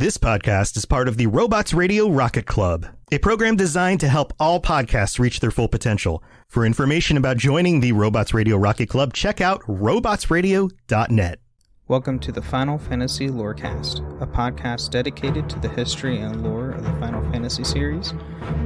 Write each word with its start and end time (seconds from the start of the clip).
This 0.00 0.16
podcast 0.16 0.78
is 0.78 0.86
part 0.86 1.08
of 1.08 1.18
the 1.18 1.26
Robots 1.26 1.74
Radio 1.74 2.08
Rocket 2.08 2.46
Club, 2.46 2.86
a 3.12 3.18
program 3.18 3.54
designed 3.54 4.00
to 4.00 4.08
help 4.08 4.32
all 4.40 4.58
podcasts 4.58 5.18
reach 5.18 5.40
their 5.40 5.50
full 5.50 5.68
potential. 5.68 6.22
For 6.48 6.64
information 6.64 7.18
about 7.18 7.36
joining 7.36 7.80
the 7.80 7.92
Robots 7.92 8.32
Radio 8.32 8.56
Rocket 8.56 8.88
Club, 8.88 9.12
check 9.12 9.42
out 9.42 9.60
robotsradio.net. 9.64 11.40
Welcome 11.86 12.18
to 12.20 12.32
the 12.32 12.40
Final 12.40 12.78
Fantasy 12.78 13.28
Lorecast, 13.28 14.22
a 14.22 14.26
podcast 14.26 14.88
dedicated 14.88 15.50
to 15.50 15.58
the 15.58 15.68
history 15.68 16.18
and 16.18 16.42
lore 16.42 16.70
of 16.70 16.82
the 16.82 16.92
Final 16.94 17.20
Fantasy 17.30 17.64
series. 17.64 18.14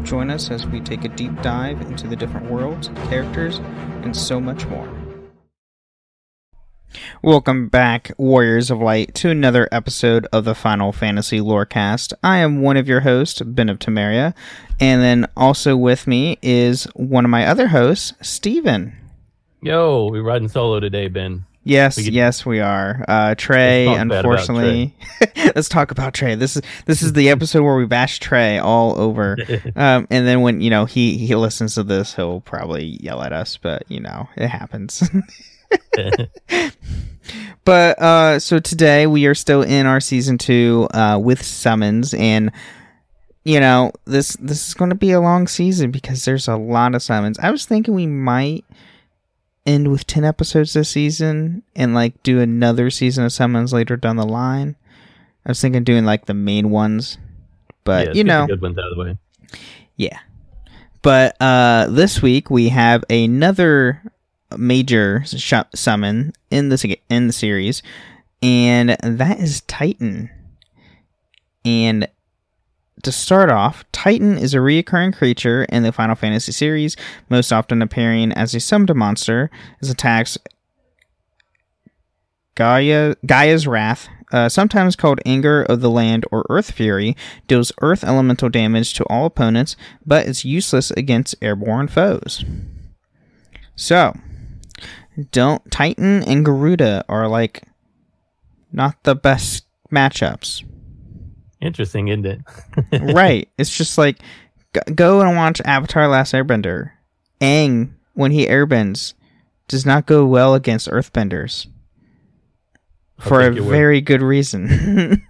Join 0.04 0.30
us 0.30 0.52
as 0.52 0.68
we 0.68 0.80
take 0.80 1.04
a 1.04 1.08
deep 1.08 1.42
dive 1.42 1.80
into 1.80 2.06
the 2.06 2.14
different 2.14 2.48
worlds, 2.48 2.90
characters, 3.08 3.58
and 4.04 4.16
so 4.16 4.40
much 4.40 4.66
more. 4.66 5.03
Welcome 7.22 7.68
back, 7.68 8.12
Warriors 8.18 8.70
of 8.70 8.78
Light, 8.80 9.14
to 9.16 9.30
another 9.30 9.68
episode 9.72 10.26
of 10.32 10.44
the 10.44 10.54
Final 10.54 10.92
Fantasy 10.92 11.40
Lorecast. 11.40 12.12
I 12.22 12.38
am 12.38 12.60
one 12.62 12.76
of 12.76 12.88
your 12.88 13.00
hosts, 13.00 13.40
Ben 13.42 13.68
of 13.68 13.78
Temeria, 13.78 14.34
and 14.80 15.02
then 15.02 15.26
also 15.36 15.76
with 15.76 16.06
me 16.06 16.38
is 16.42 16.84
one 16.94 17.24
of 17.24 17.30
my 17.30 17.46
other 17.46 17.68
hosts, 17.68 18.12
Steven. 18.20 18.96
Yo, 19.62 20.08
we're 20.10 20.22
riding 20.22 20.48
solo 20.48 20.80
today, 20.80 21.08
Ben. 21.08 21.44
Yes, 21.66 21.96
We 21.96 22.04
could- 22.04 22.12
yes, 22.12 22.44
we 22.44 22.60
are. 22.60 23.04
Uh, 23.08 23.34
Trey, 23.36 23.86
Let's 23.86 23.98
talk 23.98 24.08
bad 24.08 24.16
unfortunately, 24.24 24.94
let's 25.56 25.68
talk 25.70 25.90
about 25.90 26.12
Trey. 26.12 26.34
This 26.34 26.56
is 26.56 26.62
this 26.84 27.00
is 27.00 27.14
the 27.14 27.30
episode 27.30 27.62
where 27.62 27.76
we 27.76 27.86
bash 27.86 28.18
Trey 28.18 28.58
all 28.58 28.98
over. 29.00 29.38
um, 29.76 30.06
and 30.10 30.26
then 30.26 30.42
when 30.42 30.60
you 30.60 30.68
know 30.68 30.84
he 30.84 31.16
he 31.16 31.34
listens 31.34 31.76
to 31.76 31.82
this, 31.82 32.14
he'll 32.14 32.40
probably 32.42 32.84
yell 33.02 33.22
at 33.22 33.32
us. 33.32 33.56
But 33.56 33.84
you 33.88 34.00
know, 34.00 34.28
it 34.36 34.48
happens. 34.48 35.02
but 37.64 37.98
uh, 38.00 38.38
so 38.38 38.58
today 38.58 39.06
we 39.06 39.26
are 39.26 39.34
still 39.34 39.62
in 39.62 39.86
our 39.86 40.00
season 40.00 40.38
two 40.38 40.86
uh, 40.92 41.18
with 41.22 41.42
summons, 41.42 42.14
and 42.14 42.50
you 43.44 43.60
know 43.60 43.92
this 44.04 44.36
this 44.36 44.68
is 44.68 44.74
going 44.74 44.90
to 44.90 44.96
be 44.96 45.12
a 45.12 45.20
long 45.20 45.46
season 45.46 45.90
because 45.90 46.24
there's 46.24 46.48
a 46.48 46.56
lot 46.56 46.94
of 46.94 47.02
summons. 47.02 47.38
I 47.38 47.50
was 47.50 47.66
thinking 47.66 47.94
we 47.94 48.06
might 48.06 48.64
end 49.66 49.90
with 49.90 50.06
10 50.06 50.24
episodes 50.24 50.74
this 50.74 50.90
season 50.90 51.62
and 51.74 51.94
like 51.94 52.22
do 52.22 52.38
another 52.40 52.90
season 52.90 53.24
of 53.24 53.32
summons 53.32 53.72
later 53.72 53.96
down 53.96 54.16
the 54.16 54.26
line. 54.26 54.76
I 55.46 55.50
was 55.50 55.60
thinking 55.60 55.84
doing 55.84 56.04
like 56.04 56.26
the 56.26 56.34
main 56.34 56.68
ones, 56.70 57.16
but 57.82 58.08
Yeah, 58.08 58.12
you 58.12 58.24
know, 58.24 58.46
good 58.46 58.60
ones 58.60 58.76
out 58.78 58.90
of 58.90 58.96
the 58.96 59.02
way. 59.02 59.18
yeah. 59.96 60.18
But 61.00 61.36
uh 61.40 61.86
this 61.90 62.20
week 62.22 62.50
we 62.50 62.68
have 62.70 63.04
another 63.10 64.02
major 64.58 65.22
sh- 65.26 65.54
summon 65.74 66.32
in 66.50 66.68
this 66.68 66.84
in 67.08 67.26
the 67.26 67.32
series 67.32 67.82
and 68.44 68.90
that 69.02 69.40
is 69.40 69.62
Titan. 69.62 70.28
And 71.64 72.06
to 73.02 73.10
start 73.10 73.50
off, 73.50 73.84
Titan 73.90 74.36
is 74.36 74.52
a 74.52 74.60
recurring 74.60 75.12
creature 75.12 75.64
in 75.64 75.82
the 75.82 75.92
Final 75.92 76.14
Fantasy 76.14 76.52
series, 76.52 76.94
most 77.30 77.52
often 77.52 77.80
appearing 77.80 78.32
as 78.32 78.54
a 78.54 78.60
summoned 78.60 78.94
monster. 78.94 79.50
His 79.80 79.88
attacks 79.88 80.36
Gaia 82.54 83.14
Gaia's 83.24 83.66
Wrath, 83.66 84.08
uh, 84.30 84.50
sometimes 84.50 84.94
called 84.94 85.20
Anger 85.24 85.62
of 85.62 85.80
the 85.80 85.90
Land 85.90 86.26
or 86.30 86.44
Earth 86.50 86.70
Fury, 86.70 87.16
deals 87.48 87.72
earth 87.80 88.04
elemental 88.04 88.50
damage 88.50 88.92
to 88.94 89.04
all 89.04 89.24
opponents, 89.24 89.74
but 90.04 90.26
is 90.26 90.44
useless 90.44 90.90
against 90.90 91.34
airborne 91.40 91.88
foes. 91.88 92.44
So, 93.74 94.14
don't 95.30 95.70
Titan 95.70 96.22
and 96.24 96.44
Garuda 96.44 97.04
are 97.08 97.28
like 97.28 97.62
not 98.72 99.02
the 99.04 99.14
best 99.14 99.66
matchups 99.92 100.64
Interesting, 101.64 102.08
isn't 102.08 102.26
it? 102.26 102.40
right. 103.14 103.48
It's 103.56 103.74
just 103.74 103.96
like 103.96 104.18
go 104.94 105.22
and 105.22 105.34
watch 105.34 105.62
Avatar: 105.64 106.06
Last 106.08 106.34
Airbender. 106.34 106.90
Aang, 107.40 107.94
when 108.12 108.32
he 108.32 108.46
airbends, 108.46 109.14
does 109.66 109.86
not 109.86 110.04
go 110.04 110.26
well 110.26 110.54
against 110.54 110.90
Earthbenders 110.90 111.66
for 113.18 113.40
a 113.40 113.50
very 113.50 114.02
good 114.02 114.20
reason. 114.20 114.68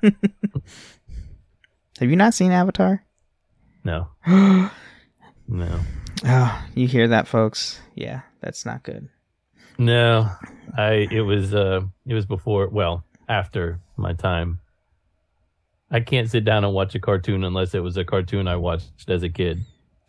Have 2.01 2.11
you 2.11 2.16
not 2.16 2.34
seen 2.34 2.51
Avatar? 2.51 3.05
No. 3.84 4.09
no. 4.27 4.71
Oh, 6.25 6.65
you 6.75 6.89
hear 6.89 7.06
that, 7.09 7.28
folks? 7.28 7.81
Yeah, 7.95 8.22
that's 8.41 8.66
not 8.66 8.83
good. 8.83 9.09
No. 9.78 10.30
I 10.76 11.06
it 11.10 11.20
was 11.20 11.54
uh 11.54 11.82
it 12.06 12.14
was 12.14 12.26
before 12.26 12.68
well, 12.68 13.04
after 13.28 13.80
my 13.96 14.12
time. 14.12 14.60
I 15.90 16.00
can't 16.00 16.28
sit 16.28 16.44
down 16.44 16.64
and 16.64 16.74
watch 16.74 16.94
a 16.94 17.00
cartoon 17.00 17.44
unless 17.44 17.74
it 17.74 17.80
was 17.80 17.96
a 17.96 18.04
cartoon 18.04 18.48
I 18.48 18.56
watched 18.56 19.08
as 19.08 19.22
a 19.22 19.28
kid. 19.28 19.60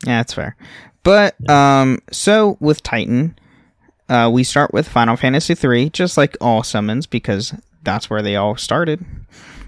Yeah, 0.06 0.18
that's 0.18 0.34
fair. 0.34 0.56
But 1.04 1.36
um, 1.50 2.00
so 2.12 2.58
with 2.60 2.82
Titan, 2.82 3.38
uh, 4.10 4.32
we 4.34 4.44
start 4.44 4.74
with 4.74 4.88
Final 4.88 5.16
Fantasy 5.16 5.54
three, 5.54 5.90
just 5.92 6.18
like 6.18 6.36
all 6.42 6.64
summons, 6.64 7.06
because 7.06 7.54
that's 7.84 8.10
where 8.10 8.24
they 8.24 8.36
all 8.36 8.56
started. 8.56 9.06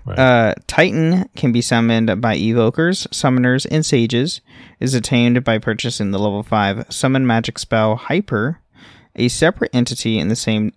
Right. 0.05 0.17
Uh, 0.17 0.53
Titan 0.65 1.29
can 1.35 1.51
be 1.51 1.61
summoned 1.61 2.21
by 2.21 2.35
evokers, 2.35 3.07
summoners, 3.09 3.67
and 3.69 3.85
sages. 3.85 4.41
Is 4.79 4.93
attained 4.93 5.43
by 5.43 5.59
purchasing 5.59 6.11
the 6.11 6.19
level 6.19 6.41
five 6.43 6.85
summon 6.89 7.27
magic 7.27 7.59
spell 7.59 7.95
Hyper. 7.95 8.61
A 9.17 9.27
separate 9.27 9.73
entity 9.73 10.19
in 10.19 10.27
the 10.27 10.35
same 10.35 10.73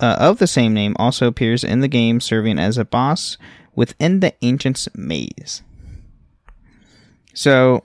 uh, 0.00 0.16
of 0.20 0.38
the 0.38 0.46
same 0.46 0.74
name 0.74 0.94
also 0.98 1.26
appears 1.26 1.64
in 1.64 1.80
the 1.80 1.88
game, 1.88 2.20
serving 2.20 2.58
as 2.58 2.78
a 2.78 2.84
boss 2.84 3.36
within 3.74 4.20
the 4.20 4.32
Ancient's 4.44 4.88
Maze. 4.94 5.62
So, 7.34 7.84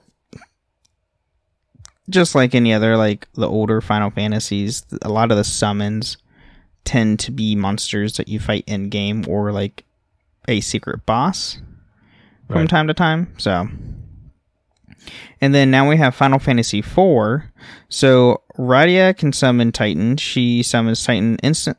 just 2.08 2.34
like 2.34 2.54
any 2.54 2.72
other 2.72 2.96
like 2.96 3.28
the 3.34 3.48
older 3.48 3.80
Final 3.80 4.10
Fantasies, 4.10 4.84
a 5.02 5.08
lot 5.08 5.30
of 5.30 5.36
the 5.36 5.44
summons 5.44 6.16
tend 6.84 7.18
to 7.20 7.30
be 7.30 7.54
monsters 7.56 8.16
that 8.16 8.28
you 8.28 8.38
fight 8.38 8.64
in 8.66 8.90
game 8.90 9.24
or 9.26 9.52
like 9.52 9.84
a 10.46 10.60
secret 10.60 11.06
boss 11.06 11.58
from 12.46 12.58
Right. 12.58 12.68
time 12.68 12.86
to 12.88 12.94
time. 12.94 13.32
So, 13.38 13.68
and 15.40 15.54
then 15.54 15.70
now 15.70 15.88
we 15.88 15.96
have 15.96 16.14
Final 16.14 16.38
Fantasy 16.38 16.80
IV. 16.80 17.42
So 17.88 18.42
Rydia 18.56 19.16
can 19.16 19.32
summon 19.32 19.72
Titan. 19.72 20.16
She 20.16 20.62
summons 20.62 21.04
Titan 21.04 21.36
instant 21.42 21.76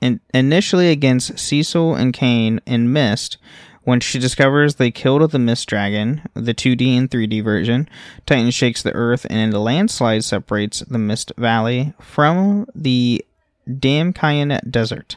in, 0.00 0.20
initially 0.32 0.90
against 0.90 1.38
Cecil 1.38 1.94
and 1.94 2.12
Kain 2.12 2.60
in 2.66 2.92
Mist. 2.92 3.38
When 3.84 4.00
she 4.00 4.18
discovers 4.18 4.74
they 4.74 4.90
killed 4.90 5.30
the 5.30 5.38
Mist 5.38 5.66
Dragon, 5.68 6.22
the 6.34 6.54
2D 6.54 6.98
and 6.98 7.10
3D 7.10 7.42
version, 7.42 7.88
Titan 8.26 8.50
shakes 8.50 8.82
the 8.82 8.92
earth 8.92 9.26
and 9.30 9.52
a 9.54 9.58
landslide 9.58 10.24
separates 10.24 10.80
the 10.80 10.98
Mist 10.98 11.32
Valley 11.38 11.94
from 12.00 12.66
the 12.74 13.24
Damcyan 13.66 14.60
Desert. 14.70 15.16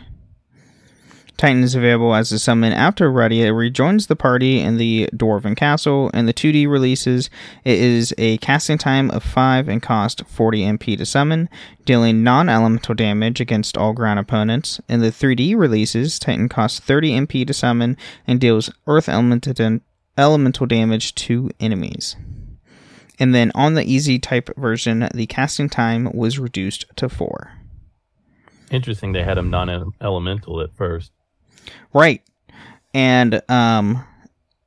Titan 1.42 1.64
is 1.64 1.74
available 1.74 2.14
as 2.14 2.32
a 2.32 2.38
summon 2.38 2.72
after 2.72 3.10
Rydia 3.10 3.52
rejoins 3.58 4.06
the 4.06 4.16
party 4.16 4.60
in 4.60 4.78
the 4.78 5.10
Dwarven 5.12 5.58
Castle. 5.58 6.12
In 6.12 6.28
the 6.28 6.36
2D 6.36 6.70
releases, 6.70 7.32
it 7.66 7.80
is 7.80 8.14
a 8.20 8.38
casting 8.38 8.78
time 8.78 9.10
of 9.10 9.24
5 9.24 9.68
and 9.68 9.82
cost 9.82 10.24
40 10.28 10.62
MP 10.62 10.96
to 10.96 11.04
summon, 11.04 11.50
dealing 11.84 12.22
non 12.22 12.48
elemental 12.48 12.94
damage 12.94 13.42
against 13.42 13.76
all 13.76 13.92
ground 13.92 14.20
opponents. 14.20 14.80
In 14.88 15.00
the 15.00 15.10
3D 15.10 15.58
releases, 15.58 16.20
Titan 16.20 16.48
costs 16.48 16.80
30 16.80 17.22
MP 17.22 17.48
to 17.48 17.56
summon 17.56 17.98
and 18.28 18.40
deals 18.40 18.70
earth 18.86 19.10
elemental, 19.10 19.80
elemental 20.20 20.68
damage 20.68 21.16
to 21.16 21.50
enemies. 21.60 22.18
And 23.18 23.34
then 23.34 23.52
on 23.56 23.74
the 23.74 23.92
easy 23.92 24.20
type 24.20 24.56
version, 24.58 25.10
the 25.12 25.26
casting 25.26 25.70
time 25.70 26.12
was 26.14 26.38
reduced 26.38 26.86
to 26.98 27.10
4. 27.10 27.52
Interesting. 28.70 29.14
They 29.14 29.24
had 29.24 29.40
him 29.40 29.50
non-elemental 29.50 30.62
at 30.62 30.76
first. 30.76 31.12
Right. 31.94 32.22
And 32.94 33.42
um 33.50 34.06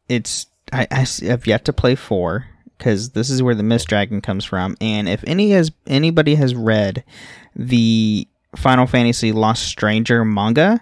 it's 0.08 0.46
I, 0.73 0.87
I 0.91 1.06
have 1.26 1.46
yet 1.46 1.64
to 1.67 1.73
play 1.73 1.94
4 1.94 2.46
cuz 2.79 3.11
this 3.11 3.31
is 3.31 3.43
where 3.43 3.55
the 3.55 3.62
Mist 3.62 3.88
Dragon 3.88 4.20
comes 4.20 4.44
from 4.44 4.76
and 4.81 5.08
if 5.08 5.23
any 5.26 5.50
has 5.50 5.70
anybody 5.87 6.35
has 6.35 6.55
read 6.55 7.05
the 7.55 8.26
Final 8.56 8.87
Fantasy 8.87 9.32
Lost 9.32 9.64
Stranger 9.64 10.25
manga, 10.25 10.81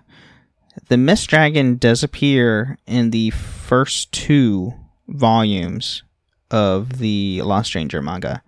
the 0.89 0.97
Mist 0.97 1.29
Dragon 1.29 1.77
does 1.77 2.03
appear 2.03 2.79
in 2.87 3.11
the 3.11 3.31
first 3.31 4.13
two 4.13 4.75
volumes 5.09 6.03
of 6.51 6.99
the 6.99 7.43
Lost 7.43 7.69
Stranger 7.69 8.03
manga. 8.03 8.43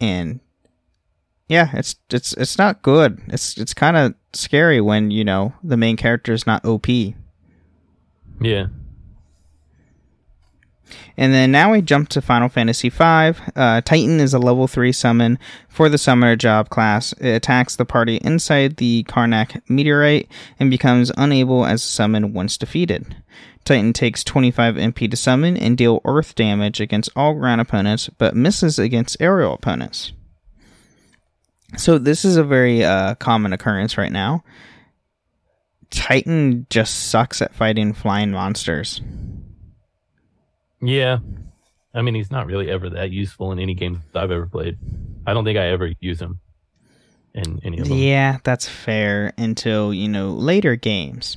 And 0.00 0.40
yeah, 1.48 1.70
it's 1.74 1.96
it's 2.10 2.32
it's 2.34 2.58
not 2.58 2.82
good. 2.82 3.20
It's 3.28 3.56
it's 3.58 3.74
kind 3.74 3.96
of 3.96 4.14
scary 4.34 4.80
when, 4.80 5.10
you 5.10 5.24
know, 5.24 5.54
the 5.62 5.76
main 5.76 5.96
character 5.96 6.32
is 6.32 6.46
not 6.46 6.64
OP. 6.64 6.88
Yeah. 8.40 8.66
And 11.16 11.32
then 11.32 11.52
now 11.52 11.72
we 11.72 11.82
jump 11.82 12.08
to 12.10 12.20
Final 12.20 12.48
Fantasy 12.48 12.88
V. 12.88 13.02
Uh, 13.54 13.80
Titan 13.82 14.20
is 14.20 14.34
a 14.34 14.38
level 14.38 14.66
3 14.66 14.92
summon 14.92 15.38
for 15.68 15.88
the 15.88 15.98
Summoner 15.98 16.36
Job 16.36 16.68
class. 16.70 17.12
It 17.14 17.30
attacks 17.30 17.76
the 17.76 17.84
party 17.84 18.16
inside 18.16 18.76
the 18.76 19.04
Karnak 19.04 19.60
meteorite 19.68 20.28
and 20.58 20.70
becomes 20.70 21.12
unable 21.16 21.64
as 21.64 21.82
a 21.82 21.86
summon 21.86 22.32
once 22.32 22.56
defeated. 22.56 23.16
Titan 23.64 23.92
takes 23.92 24.24
25 24.24 24.74
MP 24.74 25.10
to 25.10 25.16
summon 25.16 25.56
and 25.56 25.78
deal 25.78 26.00
earth 26.04 26.34
damage 26.34 26.80
against 26.80 27.10
all 27.14 27.34
ground 27.34 27.60
opponents, 27.60 28.10
but 28.18 28.34
misses 28.34 28.78
against 28.78 29.16
aerial 29.20 29.54
opponents. 29.54 30.12
So 31.76 31.98
this 31.98 32.24
is 32.24 32.36
a 32.36 32.44
very 32.44 32.84
uh, 32.84 33.14
common 33.16 33.52
occurrence 33.52 33.96
right 33.96 34.12
now. 34.12 34.44
Titan 35.90 36.66
just 36.70 37.08
sucks 37.10 37.42
at 37.42 37.54
fighting 37.54 37.92
flying 37.92 38.30
monsters. 38.30 39.00
Yeah. 40.80 41.18
I 41.94 42.02
mean, 42.02 42.14
he's 42.14 42.30
not 42.30 42.46
really 42.46 42.70
ever 42.70 42.90
that 42.90 43.10
useful 43.10 43.52
in 43.52 43.58
any 43.58 43.74
game 43.74 44.02
I've 44.14 44.30
ever 44.30 44.46
played. 44.46 44.78
I 45.26 45.34
don't 45.34 45.44
think 45.44 45.58
I 45.58 45.68
ever 45.68 45.92
use 46.00 46.20
him 46.20 46.40
in 47.34 47.60
any 47.62 47.78
of 47.78 47.88
them. 47.88 47.98
Yeah, 47.98 48.38
that's 48.42 48.66
fair 48.66 49.32
until, 49.36 49.92
you 49.92 50.08
know, 50.08 50.30
later 50.30 50.76
games. 50.76 51.36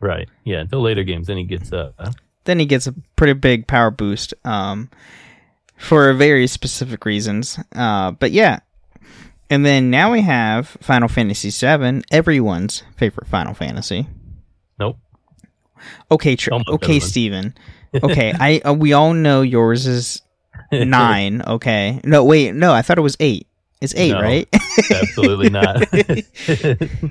Right. 0.00 0.28
Yeah. 0.44 0.60
Until 0.60 0.82
later 0.82 1.04
games, 1.04 1.28
then 1.28 1.36
he 1.36 1.44
gets 1.44 1.72
uh, 1.72 1.92
Then 2.44 2.58
he 2.58 2.66
gets 2.66 2.88
a 2.88 2.94
pretty 3.14 3.34
big 3.34 3.68
power 3.68 3.92
boost 3.92 4.34
um, 4.44 4.90
for 5.76 6.12
very 6.12 6.48
specific 6.48 7.04
reasons. 7.04 7.58
Uh, 7.74 8.10
but 8.10 8.32
yeah. 8.32 8.60
And 9.52 9.66
then 9.66 9.90
now 9.90 10.12
we 10.12 10.22
have 10.22 10.66
Final 10.80 11.08
Fantasy 11.08 11.50
VII, 11.50 12.02
everyone's 12.10 12.84
favorite 12.96 13.26
Final 13.28 13.52
Fantasy. 13.52 14.06
nope. 14.78 14.96
Okay, 16.10 16.36
tr- 16.36 16.52
Almost 16.52 16.70
okay. 16.70 16.98
Steven. 17.00 17.54
Okay, 18.02 18.32
I 18.32 18.60
uh, 18.66 18.72
we 18.72 18.94
all 18.94 19.12
know 19.12 19.42
yours 19.42 19.86
is 19.86 20.22
nine. 20.72 21.42
Okay, 21.46 22.00
no, 22.04 22.24
wait, 22.24 22.54
no, 22.54 22.72
I 22.72 22.80
thought 22.80 22.96
it 22.96 23.02
was 23.02 23.18
eight. 23.20 23.46
It's 23.82 23.94
eight, 23.94 24.12
No. 24.12 24.22
right? 24.22 24.48
Absolutely 24.90 25.50
not. 25.50 25.84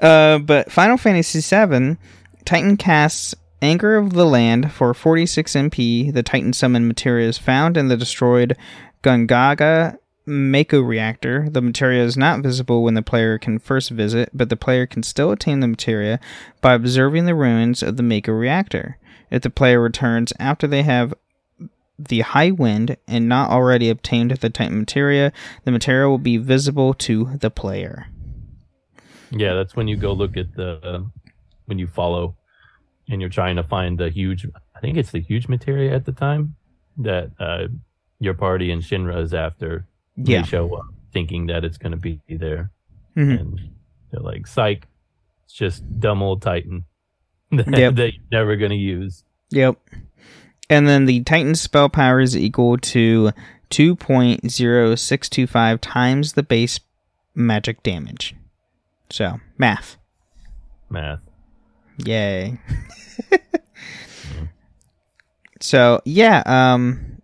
Uh, 0.00 0.38
but 0.38 0.70
Final 0.70 0.96
Fantasy 0.96 1.40
VII, 1.40 1.96
Titan 2.44 2.76
casts 2.76 3.34
Anger 3.60 3.96
of 3.96 4.12
the 4.12 4.24
Land 4.24 4.70
for 4.72 4.94
46 4.94 5.52
MP. 5.52 6.12
The 6.12 6.22
Titan 6.22 6.52
summon 6.52 6.86
materia 6.86 7.28
is 7.28 7.36
found 7.36 7.76
in 7.76 7.88
the 7.88 7.96
destroyed 7.96 8.56
Gongaga 9.02 9.98
Mako 10.28 10.80
reactor. 10.80 11.48
The 11.50 11.62
materia 11.62 12.04
is 12.04 12.16
not 12.16 12.40
visible 12.40 12.82
when 12.82 12.94
the 12.94 13.02
player 13.02 13.38
can 13.38 13.58
first 13.58 13.90
visit, 13.90 14.30
but 14.32 14.48
the 14.48 14.56
player 14.56 14.86
can 14.86 15.02
still 15.02 15.30
attain 15.32 15.60
the 15.60 15.68
materia 15.68 16.20
by 16.60 16.74
observing 16.74 17.24
the 17.24 17.34
ruins 17.34 17.82
of 17.82 17.96
the 17.96 18.02
Mako 18.02 18.32
reactor. 18.32 18.98
If 19.30 19.42
the 19.42 19.50
player 19.50 19.80
returns 19.80 20.32
after 20.38 20.66
they 20.66 20.82
have 20.82 21.14
the 21.98 22.20
Highwind 22.20 22.96
and 23.08 23.28
not 23.28 23.50
already 23.50 23.90
obtained 23.90 24.30
the 24.30 24.50
Titan 24.50 24.78
materia, 24.78 25.32
the 25.64 25.72
materia 25.72 26.08
will 26.08 26.18
be 26.18 26.36
visible 26.36 26.94
to 26.94 27.36
the 27.38 27.50
player. 27.50 28.06
yeah, 29.30 29.54
that's 29.54 29.74
when 29.74 29.88
you 29.88 29.96
go 29.96 30.12
look 30.12 30.36
at 30.36 30.54
the 30.54 30.78
uh, 30.82 31.00
when 31.66 31.78
you 31.78 31.86
follow 31.86 32.36
and 33.08 33.20
you're 33.20 33.30
trying 33.30 33.56
to 33.56 33.62
find 33.62 33.98
the 33.98 34.10
huge. 34.10 34.46
I 34.76 34.80
think 34.80 34.96
it's 34.96 35.10
the 35.10 35.20
huge 35.20 35.48
materia 35.48 35.94
at 35.94 36.04
the 36.04 36.12
time 36.12 36.54
that 36.98 37.30
uh, 37.40 37.66
your 38.20 38.34
party 38.34 38.70
and 38.70 38.82
Shinra 38.82 39.22
is 39.22 39.34
after. 39.34 39.86
Yeah. 40.18 40.42
They 40.42 40.48
show 40.48 40.74
up 40.74 40.84
thinking 41.12 41.46
that 41.46 41.64
it's 41.64 41.78
going 41.78 41.92
to 41.92 41.96
be 41.98 42.20
there, 42.28 42.70
Mhm. 43.16 43.40
and 43.40 43.60
they're 44.10 44.20
like, 44.20 44.46
"Psych, 44.46 44.86
it's 45.44 45.54
just 45.54 45.82
dumb 46.00 46.22
old 46.22 46.42
Titan 46.42 46.84
that, 47.52 47.66
Yep. 47.68 47.94
that 47.96 48.12
you're 48.14 48.22
never 48.30 48.56
going 48.56 48.70
to 48.72 48.76
use." 48.76 49.24
Yep. 49.50 49.78
And 50.68 50.86
then 50.86 51.06
the 51.06 51.22
Titan 51.22 51.54
spell 51.54 51.88
power 51.88 52.20
is 52.20 52.36
equal 52.36 52.76
to 52.78 53.30
2.0625 53.70 55.80
times 55.80 56.34
the 56.34 56.42
base 56.42 56.80
magic 57.34 57.82
damage. 57.82 58.34
So, 59.10 59.40
math. 59.56 59.96
Math. 60.90 61.20
Yay. 62.04 62.58
so, 65.60 66.00
yeah, 66.04 66.42
um 66.46 67.17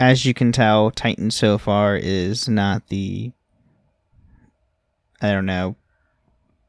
as 0.00 0.24
you 0.24 0.34
can 0.34 0.52
tell, 0.52 0.90
Titan 0.90 1.30
so 1.30 1.58
far 1.58 1.96
is 1.96 2.48
not 2.48 2.88
the 2.88 3.32
I 5.20 5.32
don't 5.32 5.46
know 5.46 5.76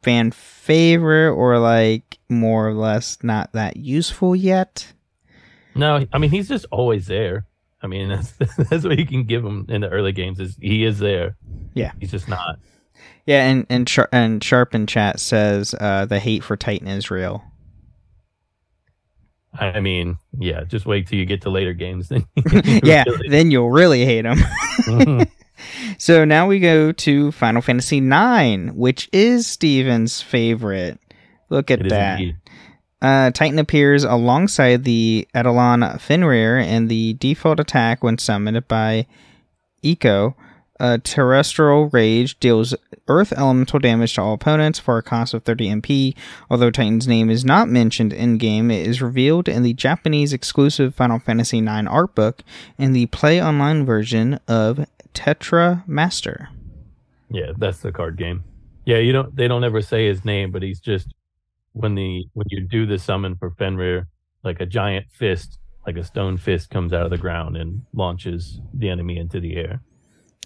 fan 0.02 0.32
favorite 0.32 1.34
or 1.34 1.60
like 1.60 2.18
more 2.30 2.68
or 2.68 2.74
less 2.74 3.18
not 3.24 3.52
that 3.54 3.78
useful 3.78 4.36
yet. 4.36 4.94
No, 5.76 6.06
I 6.12 6.18
mean 6.18 6.30
he's 6.30 6.48
just 6.48 6.66
always 6.72 7.08
there. 7.08 7.46
I 7.82 7.88
mean 7.88 8.10
that's 8.10 8.32
that's 8.32 8.84
what 8.84 8.98
you 8.98 9.06
can 9.06 9.24
give 9.24 9.44
him 9.44 9.66
in 9.70 9.82
the 9.82 9.90
early 9.90 10.12
games 10.12 10.40
is 10.40 10.58
he 10.60 10.84
is 10.84 11.00
there. 11.00 11.38
Yeah. 11.74 11.92
He's 12.00 12.12
just 12.12 12.28
not. 12.28 12.60
Yeah, 13.26 13.46
and 13.46 13.66
and, 13.70 13.88
Char- 13.88 14.10
and 14.12 14.44
Sharp 14.44 14.74
in 14.74 14.88
chat 14.88 15.20
says 15.20 15.76
uh, 15.80 16.06
the 16.06 16.20
hate 16.20 16.44
for 16.44 16.58
Titan 16.58 16.88
is 16.88 17.12
real. 17.12 17.44
I 19.54 19.80
mean, 19.80 20.18
yeah, 20.38 20.64
just 20.64 20.86
wait 20.86 21.08
till 21.08 21.18
you 21.18 21.26
get 21.26 21.42
to 21.42 21.50
later 21.50 21.74
games. 21.74 22.10
Then 22.10 22.26
yeah, 22.84 23.04
Really. 23.08 23.30
then 23.30 23.52
you'll 23.52 23.72
really 23.72 24.06
hate 24.06 24.26
him. 24.26 24.38
Mhm. 24.84 25.30
so 25.98 26.24
now 26.26 26.48
we 26.48 26.60
go 26.60 26.92
to 26.92 27.32
Final 27.32 27.62
Fantasy 27.62 27.98
IX, 27.98 28.72
which 28.74 29.10
is 29.12 29.48
Steven's 29.48 30.22
favorite. 30.22 31.00
Look 31.50 31.72
at 31.72 31.82
It 31.82 31.90
that. 31.90 32.22
Uh, 33.02 33.32
Titan 33.32 33.60
appears 33.60 34.04
alongside 34.04 34.84
the 34.84 35.28
Eidolon 35.36 35.98
Fenrir, 36.00 36.58
and 36.60 36.90
the 36.90 37.14
default 37.14 37.60
attack 37.60 38.04
when 38.04 38.18
summoned 38.18 38.68
by 38.68 39.08
Eiko. 39.84 40.36
Uh, 40.80 40.98
terrestrial 41.04 41.90
Rage 41.90 42.40
deals 42.40 42.76
Earth 43.10 43.34
elemental 43.34 43.80
damage 43.80 44.14
to 44.14 44.22
all 44.22 44.34
opponents 44.34 44.80
for 44.80 44.98
a 44.98 45.04
cost 45.04 45.34
of 45.34 45.44
30 45.44 45.68
MP. 45.70 46.16
Although 46.50 46.72
Titan's 46.72 47.08
name 47.08 47.30
is 47.30 47.44
not 47.44 47.68
mentioned 47.68 48.14
in 48.14 48.38
game, 48.38 48.70
it 48.72 48.88
is 48.88 49.02
revealed 49.02 49.50
in 49.50 49.64
the 49.64 49.74
Japanese 49.74 50.32
exclusive 50.32 50.96
Final 50.96 51.20
Fantasy 51.20 51.58
IX 51.58 51.88
art 51.88 52.16
book 52.16 52.44
and 52.78 52.96
the 52.96 53.08
Play 53.08 53.42
Online 53.42 53.86
version 53.86 54.40
of 54.48 54.86
Tetra 55.14 55.86
Master. 55.88 56.50
Yeah, 57.30 57.52
that's 57.58 57.80
the 57.80 57.92
card 57.92 58.18
game. 58.18 58.44
Yeah, 58.86 58.98
you 58.98 59.12
don't. 59.12 59.36
They 59.36 59.48
don't 59.48 59.64
ever 59.64 59.82
say 59.82 60.08
his 60.08 60.24
name, 60.26 60.52
but 60.52 60.64
he's 60.64 60.80
just 60.80 61.14
when 61.74 61.96
the 61.96 62.26
when 62.34 62.48
you 62.50 62.62
do 62.62 62.86
the 62.86 62.98
summon 62.98 63.36
for 63.36 63.52
Fenrir, 63.52 64.08
like 64.44 64.60
a 64.62 64.66
giant 64.66 65.08
fist, 65.12 65.60
like 65.86 65.98
a 65.98 66.04
stone 66.04 66.38
fist, 66.38 66.70
comes 66.70 66.94
out 66.94 67.04
of 67.04 67.12
the 67.12 67.18
ground 67.18 67.58
and 67.58 67.84
launches 67.94 68.60
the 68.74 68.90
enemy 68.90 69.18
into 69.18 69.40
the 69.40 69.58
air. 69.58 69.82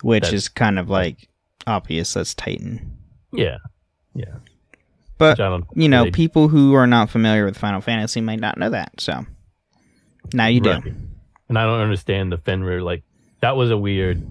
Which 0.04 0.24
That's- 0.24 0.44
is 0.44 0.50
kind 0.50 0.78
of 0.78 0.90
like 0.90 1.28
obvious 1.66 2.14
that's 2.14 2.34
Titan. 2.36 2.98
Yeah, 3.32 3.58
yeah. 4.14 4.36
But 5.18 5.38
Which 5.38 5.46
I 5.46 5.50
don't. 5.50 5.66
you 5.74 5.90
know, 5.90 6.12
people 6.12 6.50
who 6.50 6.74
are 6.76 6.86
not 6.86 7.10
familiar 7.10 7.46
with 7.46 7.58
Final 7.58 7.82
Fantasy 7.82 8.22
might 8.22 8.40
not 8.40 8.58
know 8.58 8.70
that. 8.70 9.00
So 9.00 9.26
now 10.34 10.48
you 10.48 10.60
do. 10.60 10.70
Right. 10.72 10.94
And 11.50 11.58
I 11.58 11.66
don't 11.66 11.80
understand 11.80 12.32
the 12.32 12.38
Fenrir. 12.38 12.82
Like 12.82 13.04
that 13.42 13.56
was 13.56 13.72
a 13.72 13.78
weird. 13.78 14.22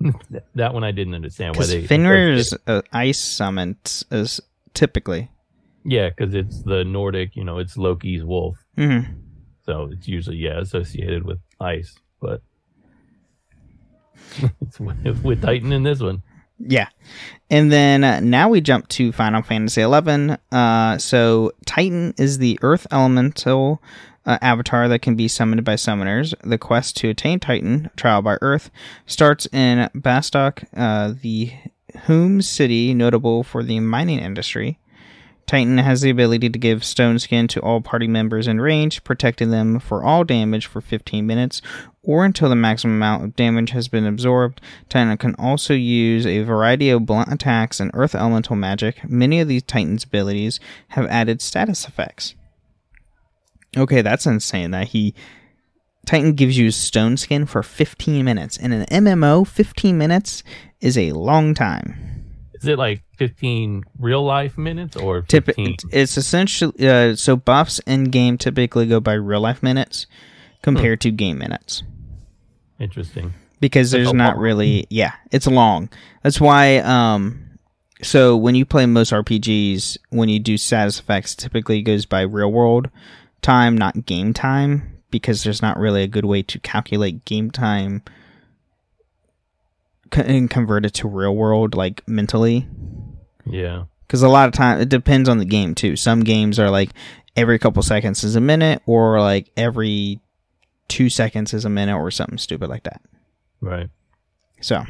that 0.54 0.74
one 0.74 0.84
I 0.84 0.92
didn't 0.92 1.14
understand 1.14 1.56
why 1.56 1.66
they. 1.66 1.86
Fenrir 1.86 2.32
is 2.32 2.54
uh, 2.66 2.82
ice 2.92 3.18
summons 3.18 4.04
is 4.10 4.40
typically. 4.74 5.30
Yeah, 5.84 6.10
because 6.10 6.34
it's 6.34 6.62
the 6.62 6.84
Nordic. 6.84 7.34
You 7.34 7.44
know, 7.44 7.58
it's 7.58 7.76
Loki's 7.76 8.24
wolf, 8.24 8.56
hmm 8.76 9.00
so 9.64 9.88
it's 9.92 10.06
usually 10.08 10.36
yeah 10.36 10.60
associated 10.60 11.24
with 11.24 11.38
ice. 11.60 11.96
But 12.20 12.42
with, 15.22 15.42
Titan 15.42 15.72
in 15.72 15.82
this 15.82 16.00
one. 16.00 16.22
Yeah. 16.58 16.88
And 17.50 17.70
then 17.70 18.04
uh, 18.04 18.20
now 18.20 18.48
we 18.48 18.60
jump 18.60 18.88
to 18.88 19.12
Final 19.12 19.42
Fantasy 19.42 19.82
XI. 19.82 20.36
Uh, 20.50 20.98
so 20.98 21.52
Titan 21.66 22.14
is 22.18 22.38
the 22.38 22.58
Earth 22.62 22.86
Elemental 22.90 23.80
uh, 24.26 24.38
avatar 24.42 24.88
that 24.88 25.00
can 25.00 25.14
be 25.14 25.28
summoned 25.28 25.64
by 25.64 25.74
summoners. 25.74 26.34
The 26.42 26.58
quest 26.58 26.96
to 26.98 27.08
attain 27.08 27.40
Titan, 27.40 27.90
Trial 27.96 28.22
by 28.22 28.36
Earth, 28.42 28.70
starts 29.06 29.46
in 29.46 29.88
Bastok, 29.94 30.64
uh, 30.76 31.14
the 31.22 31.52
Hume 32.06 32.42
city 32.42 32.92
notable 32.92 33.42
for 33.42 33.62
the 33.62 33.80
mining 33.80 34.18
industry. 34.18 34.78
Titan 35.48 35.78
has 35.78 36.02
the 36.02 36.10
ability 36.10 36.50
to 36.50 36.58
give 36.58 36.84
stone 36.84 37.18
skin 37.18 37.48
to 37.48 37.60
all 37.60 37.80
party 37.80 38.06
members 38.06 38.46
in 38.46 38.60
range, 38.60 39.02
protecting 39.02 39.50
them 39.50 39.80
for 39.80 40.04
all 40.04 40.22
damage 40.22 40.66
for 40.66 40.82
15 40.82 41.26
minutes 41.26 41.62
or 42.02 42.26
until 42.26 42.50
the 42.50 42.54
maximum 42.54 42.96
amount 42.96 43.24
of 43.24 43.34
damage 43.34 43.70
has 43.70 43.88
been 43.88 44.06
absorbed. 44.06 44.60
Titan 44.90 45.16
can 45.16 45.34
also 45.36 45.72
use 45.72 46.26
a 46.26 46.42
variety 46.42 46.90
of 46.90 47.06
blunt 47.06 47.32
attacks 47.32 47.80
and 47.80 47.90
earth 47.94 48.14
elemental 48.14 48.56
magic. 48.56 49.08
Many 49.08 49.40
of 49.40 49.48
these 49.48 49.62
Titan's 49.62 50.04
abilities 50.04 50.60
have 50.88 51.06
added 51.06 51.40
status 51.40 51.88
effects. 51.88 52.34
Okay, 53.74 54.02
that's 54.02 54.26
insane 54.26 54.70
that 54.72 54.88
he 54.88 55.14
Titan 56.04 56.34
gives 56.34 56.58
you 56.58 56.70
stone 56.70 57.16
skin 57.16 57.46
for 57.46 57.62
15 57.62 58.22
minutes. 58.22 58.58
In 58.58 58.72
an 58.72 58.86
MMO, 58.86 59.46
15 59.46 59.96
minutes 59.96 60.42
is 60.80 60.96
a 60.96 61.12
long 61.12 61.54
time. 61.54 62.17
Is 62.60 62.68
it 62.68 62.78
like 62.78 63.02
15 63.16 63.84
real 63.98 64.22
life 64.24 64.56
minutes 64.58 64.96
or 64.96 65.22
Typ- 65.22 65.46
15? 65.46 65.76
it's 65.92 66.16
essentially 66.16 66.88
uh, 66.88 67.14
so 67.16 67.36
buffs 67.36 67.78
in 67.86 68.04
game 68.04 68.38
typically 68.38 68.86
go 68.86 69.00
by 69.00 69.12
real 69.14 69.40
life 69.40 69.62
minutes 69.62 70.06
compared 70.62 71.00
to 71.02 71.10
game 71.10 71.38
minutes 71.38 71.82
Interesting. 72.78 73.34
because 73.60 73.90
there's 73.90 74.12
not 74.12 74.34
long- 74.34 74.42
really 74.42 74.86
yeah 74.90 75.12
it's 75.32 75.46
long 75.46 75.88
that's 76.22 76.40
why 76.40 76.78
um 76.78 77.44
so 78.02 78.36
when 78.36 78.54
you 78.54 78.64
play 78.64 78.86
most 78.86 79.12
rpgs 79.12 79.96
when 80.10 80.28
you 80.28 80.38
do 80.38 80.56
status 80.56 81.00
effects 81.00 81.34
typically 81.34 81.78
it 81.80 81.82
goes 81.82 82.06
by 82.06 82.20
real 82.22 82.50
world 82.52 82.88
time 83.42 83.76
not 83.76 84.06
game 84.06 84.32
time 84.32 84.98
because 85.10 85.42
there's 85.42 85.62
not 85.62 85.78
really 85.78 86.02
a 86.02 86.08
good 86.08 86.24
way 86.24 86.42
to 86.42 86.58
calculate 86.60 87.24
game 87.24 87.50
time 87.50 88.02
and 90.16 90.48
convert 90.50 90.84
it 90.86 90.94
to 90.94 91.08
real 91.08 91.34
world 91.34 91.74
like 91.74 92.02
mentally 92.08 92.66
Yeah. 93.46 93.84
because 94.06 94.22
a 94.22 94.28
lot 94.28 94.48
of 94.48 94.54
time 94.54 94.80
it 94.80 94.88
depends 94.88 95.28
on 95.28 95.38
the 95.38 95.44
game 95.44 95.74
too. 95.74 95.96
Some 95.96 96.24
games 96.24 96.58
are 96.58 96.70
like 96.70 96.90
every 97.36 97.58
couple 97.58 97.82
seconds 97.82 98.24
is 98.24 98.36
a 98.36 98.40
minute, 98.40 98.82
or 98.86 99.20
like 99.20 99.50
every 99.56 100.20
two 100.88 101.08
seconds 101.08 101.52
is 101.54 101.64
a 101.64 101.68
minute, 101.70 101.94
or 101.96 102.10
something 102.10 102.38
stupid 102.38 102.68
like 102.68 102.82
that. 102.84 103.00
Right. 103.60 103.88
So, 104.60 104.84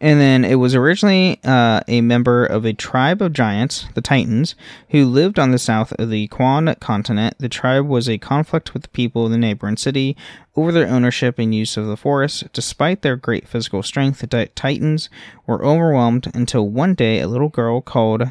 and 0.00 0.20
then 0.20 0.44
it 0.44 0.56
was 0.56 0.74
originally 0.74 1.40
uh, 1.44 1.80
a 1.88 2.00
member 2.00 2.44
of 2.44 2.64
a 2.64 2.72
tribe 2.72 3.20
of 3.20 3.32
giants, 3.32 3.86
the 3.94 4.00
Titans, 4.00 4.54
who 4.90 5.04
lived 5.06 5.38
on 5.38 5.50
the 5.50 5.58
south 5.58 5.92
of 5.92 6.10
the 6.10 6.28
Quon 6.28 6.74
continent. 6.76 7.34
The 7.38 7.48
tribe 7.48 7.86
was 7.86 8.08
a 8.08 8.18
conflict 8.18 8.72
with 8.74 8.82
the 8.82 8.88
people 8.90 9.26
of 9.26 9.32
the 9.32 9.38
neighboring 9.38 9.76
city 9.76 10.16
over 10.56 10.72
their 10.72 10.88
ownership 10.88 11.38
and 11.38 11.54
use 11.54 11.76
of 11.76 11.86
the 11.86 11.96
forest. 11.96 12.44
Despite 12.52 13.02
their 13.02 13.16
great 13.16 13.48
physical 13.48 13.82
strength, 13.82 14.20
the 14.20 14.26
Ti- 14.26 14.52
Titans 14.54 15.08
were 15.46 15.64
overwhelmed 15.64 16.30
until 16.34 16.68
one 16.68 16.94
day 16.94 17.20
a 17.20 17.28
little 17.28 17.48
girl 17.48 17.80
called 17.80 18.30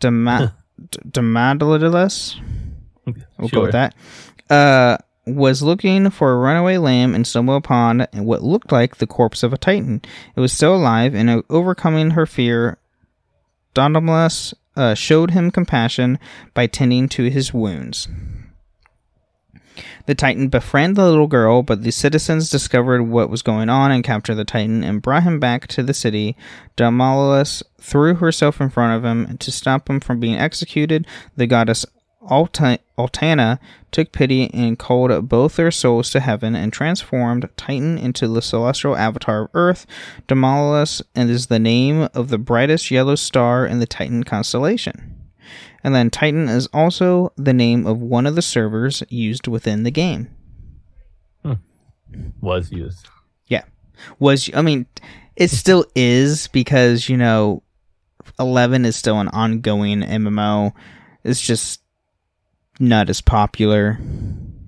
Dema- 0.00 0.54
D- 0.90 0.98
Demadalus 1.08 2.40
We'll 3.38 3.48
go 3.48 3.62
with 3.62 3.72
that. 3.72 3.94
Uh, 4.48 4.98
was 5.26 5.62
looking 5.62 6.10
for 6.10 6.32
a 6.32 6.38
runaway 6.38 6.76
lamb 6.76 7.14
and 7.14 7.26
stumbled 7.26 7.64
upon 7.64 8.06
what 8.12 8.42
looked 8.42 8.72
like 8.72 8.96
the 8.96 9.06
corpse 9.06 9.42
of 9.42 9.52
a 9.52 9.58
titan. 9.58 10.02
It 10.34 10.40
was 10.40 10.52
still 10.52 10.74
alive, 10.74 11.14
and 11.14 11.30
uh, 11.30 11.42
overcoming 11.48 12.10
her 12.10 12.26
fear, 12.26 12.78
Dondamus 13.74 14.54
uh, 14.76 14.94
showed 14.94 15.30
him 15.30 15.50
compassion 15.50 16.18
by 16.54 16.66
tending 16.66 17.08
to 17.10 17.30
his 17.30 17.54
wounds. 17.54 18.08
The 20.06 20.14
Titan 20.14 20.48
befriended 20.48 20.96
the 20.96 21.08
little 21.08 21.26
girl, 21.26 21.62
but 21.62 21.82
the 21.82 21.92
citizens 21.92 22.50
discovered 22.50 23.02
what 23.04 23.30
was 23.30 23.42
going 23.42 23.68
on 23.68 23.90
and 23.90 24.04
captured 24.04 24.34
the 24.34 24.44
Titan 24.44 24.84
and 24.84 25.00
brought 25.00 25.22
him 25.22 25.40
back 25.40 25.66
to 25.68 25.82
the 25.82 25.94
city. 25.94 26.36
Damalus 26.76 27.62
threw 27.80 28.14
herself 28.16 28.60
in 28.60 28.68
front 28.68 28.96
of 28.96 29.04
him 29.04 29.38
to 29.38 29.52
stop 29.52 29.88
him 29.88 30.00
from 30.00 30.20
being 30.20 30.36
executed. 30.36 31.06
The 31.36 31.46
goddess 31.46 31.86
Altana 32.22 33.58
took 33.90 34.12
pity 34.12 34.50
and 34.52 34.78
called 34.78 35.28
both 35.28 35.56
their 35.56 35.70
souls 35.70 36.10
to 36.10 36.20
heaven 36.20 36.54
and 36.54 36.72
transformed 36.72 37.48
Titan 37.56 37.98
into 37.98 38.28
the 38.28 38.42
celestial 38.42 38.96
avatar 38.96 39.42
of 39.42 39.50
Earth. 39.54 39.86
Damalus 40.28 41.02
is 41.14 41.46
the 41.46 41.58
name 41.58 42.08
of 42.14 42.28
the 42.28 42.38
brightest 42.38 42.90
yellow 42.90 43.14
star 43.14 43.66
in 43.66 43.80
the 43.80 43.86
Titan 43.86 44.24
constellation. 44.24 45.22
And 45.84 45.94
then 45.94 46.10
Titan 46.10 46.48
is 46.48 46.68
also 46.68 47.32
the 47.36 47.52
name 47.52 47.86
of 47.86 47.98
one 47.98 48.26
of 48.26 48.36
the 48.36 48.42
servers 48.42 49.02
used 49.08 49.48
within 49.48 49.82
the 49.82 49.90
game. 49.90 50.28
Hmm. 51.44 51.54
Was 52.40 52.70
used. 52.70 53.08
Yeah. 53.48 53.64
Was 54.18 54.48
I 54.54 54.62
mean 54.62 54.86
it 55.34 55.50
still 55.50 55.84
is 55.94 56.46
because, 56.48 57.08
you 57.08 57.16
know, 57.16 57.62
11 58.38 58.84
is 58.84 58.96
still 58.96 59.18
an 59.18 59.28
ongoing 59.28 60.02
MMO. 60.02 60.72
It's 61.24 61.40
just 61.40 61.81
not 62.78 63.08
as 63.10 63.20
popular. 63.20 63.98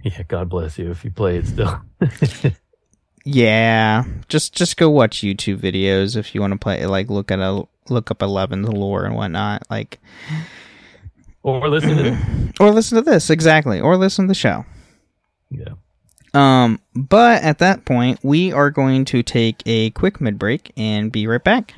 Yeah. 0.02 0.22
God 0.28 0.48
bless 0.48 0.78
you 0.78 0.90
if 0.90 1.04
you 1.04 1.10
play 1.10 1.38
it 1.38 1.46
still. 1.46 1.80
Yeah, 3.24 4.04
just 4.28 4.54
just 4.54 4.76
go 4.76 4.90
watch 4.90 5.22
YouTube 5.22 5.58
videos 5.58 6.14
if 6.14 6.34
you 6.34 6.42
want 6.42 6.52
to 6.52 6.58
play 6.58 6.84
like 6.84 7.08
look 7.08 7.30
at 7.30 7.38
a 7.38 7.66
look 7.88 8.10
up 8.10 8.18
11's 8.18 8.68
lore 8.68 9.04
and 9.04 9.14
whatnot 9.14 9.62
like 9.70 9.98
or 11.42 11.68
listen 11.68 11.96
to. 11.96 12.52
or 12.60 12.70
listen 12.70 12.96
to 12.96 13.02
this 13.02 13.30
exactly 13.30 13.80
or 13.80 13.96
listen 13.96 14.26
to 14.26 14.28
the 14.28 14.34
show. 14.34 14.66
Yeah. 15.50 15.74
Um, 16.34 16.80
but 16.94 17.42
at 17.42 17.58
that 17.58 17.84
point, 17.84 18.18
we 18.22 18.52
are 18.52 18.70
going 18.70 19.04
to 19.06 19.22
take 19.22 19.62
a 19.64 19.90
quick 19.90 20.20
mid 20.20 20.38
break 20.38 20.72
and 20.76 21.10
be 21.10 21.26
right 21.26 21.42
back. 21.42 21.74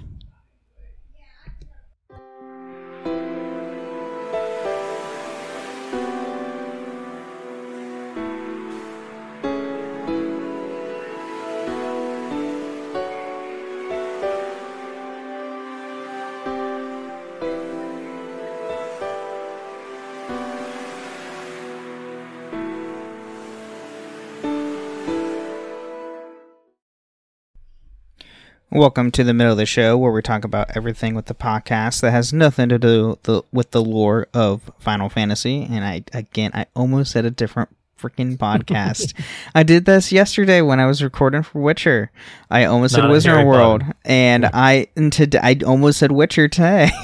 Welcome 28.76 29.11
to 29.12 29.25
the 29.25 29.33
middle 29.33 29.52
of 29.52 29.56
the 29.56 29.64
show 29.64 29.97
where 29.97 30.12
we 30.12 30.21
talk 30.21 30.45
about 30.45 30.76
everything 30.76 31.14
with 31.14 31.25
the 31.25 31.35
podcast 31.35 32.02
that 32.02 32.11
has 32.11 32.35
nothing 32.35 32.68
to 32.68 32.78
do 32.78 33.18
the, 33.23 33.42
with 33.50 33.71
the 33.71 33.83
lore 33.83 34.26
of 34.35 34.71
Final 34.80 35.09
Fantasy. 35.09 35.62
And 35.62 35.83
I, 35.83 36.04
again, 36.12 36.50
I 36.52 36.66
almost 36.76 37.12
said 37.12 37.25
a 37.25 37.30
different 37.30 37.71
freaking 37.99 38.37
podcast. 38.37 39.14
I 39.54 39.62
did 39.62 39.87
this 39.87 40.12
yesterday 40.12 40.61
when 40.61 40.78
I 40.78 40.85
was 40.85 41.02
recording 41.02 41.42
for 41.42 41.59
Witcher. 41.59 42.11
I 42.50 42.66
almost 42.66 42.95
said 42.95 43.00
Not 43.04 43.12
Wizard 43.12 43.47
World, 43.47 43.80
Potter. 43.80 43.97
and 44.04 44.45
I 44.45 44.88
and 44.95 45.11
today 45.11 45.40
I 45.42 45.59
almost 45.64 45.99
said 45.99 46.12
Witcher 46.12 46.47
today. 46.47 46.90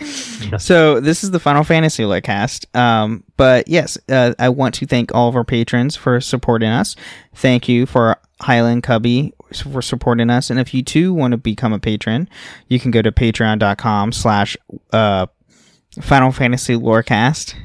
so 0.58 1.00
this 1.00 1.24
is 1.24 1.30
the 1.30 1.40
Final 1.40 1.64
Fantasy 1.64 2.20
cast. 2.20 2.66
Um, 2.76 3.24
but 3.38 3.68
yes, 3.68 3.96
uh, 4.10 4.34
I 4.38 4.50
want 4.50 4.74
to 4.76 4.86
thank 4.86 5.14
all 5.14 5.30
of 5.30 5.34
our 5.34 5.44
patrons 5.44 5.96
for 5.96 6.20
supporting 6.20 6.68
us. 6.68 6.94
Thank 7.34 7.70
you 7.70 7.86
for 7.86 8.18
Highland 8.42 8.82
Cubby 8.82 9.32
for 9.60 9.82
supporting 9.82 10.30
us. 10.30 10.50
And 10.50 10.58
if 10.58 10.72
you 10.72 10.82
too 10.82 11.12
want 11.12 11.32
to 11.32 11.36
become 11.36 11.72
a 11.72 11.78
patron, 11.78 12.28
you 12.68 12.80
can 12.80 12.90
go 12.90 13.02
to 13.02 13.12
patreon.com 13.12 14.12
slash 14.12 14.56
uh 14.92 15.26
Final 16.00 16.32
Fantasy 16.32 16.74
Lorecast. 16.74 17.54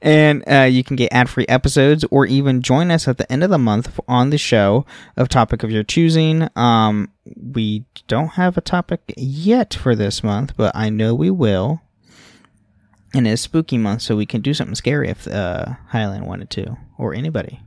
And 0.00 0.42
uh, 0.50 0.62
you 0.62 0.82
can 0.82 0.96
get 0.96 1.12
ad 1.12 1.28
free 1.28 1.44
episodes 1.46 2.04
or 2.10 2.24
even 2.24 2.62
join 2.62 2.90
us 2.90 3.06
at 3.06 3.18
the 3.18 3.30
end 3.30 3.44
of 3.44 3.50
the 3.50 3.58
month 3.58 4.00
on 4.08 4.30
the 4.30 4.38
show 4.38 4.86
of 5.16 5.28
topic 5.28 5.62
of 5.62 5.70
your 5.70 5.82
choosing. 5.82 6.48
Um, 6.56 7.10
we 7.36 7.84
don't 8.08 8.28
have 8.28 8.56
a 8.56 8.62
topic 8.62 9.12
yet 9.16 9.74
for 9.74 9.94
this 9.94 10.24
month, 10.24 10.54
but 10.56 10.74
I 10.74 10.88
know 10.88 11.14
we 11.14 11.30
will. 11.30 11.82
And 13.14 13.28
it's 13.28 13.42
spooky 13.42 13.76
month, 13.76 14.02
so 14.02 14.16
we 14.16 14.24
can 14.24 14.40
do 14.40 14.54
something 14.54 14.74
scary 14.74 15.10
if 15.10 15.28
uh, 15.28 15.74
Highland 15.88 16.26
wanted 16.26 16.48
to, 16.50 16.78
or 16.96 17.12
anybody. 17.12 17.60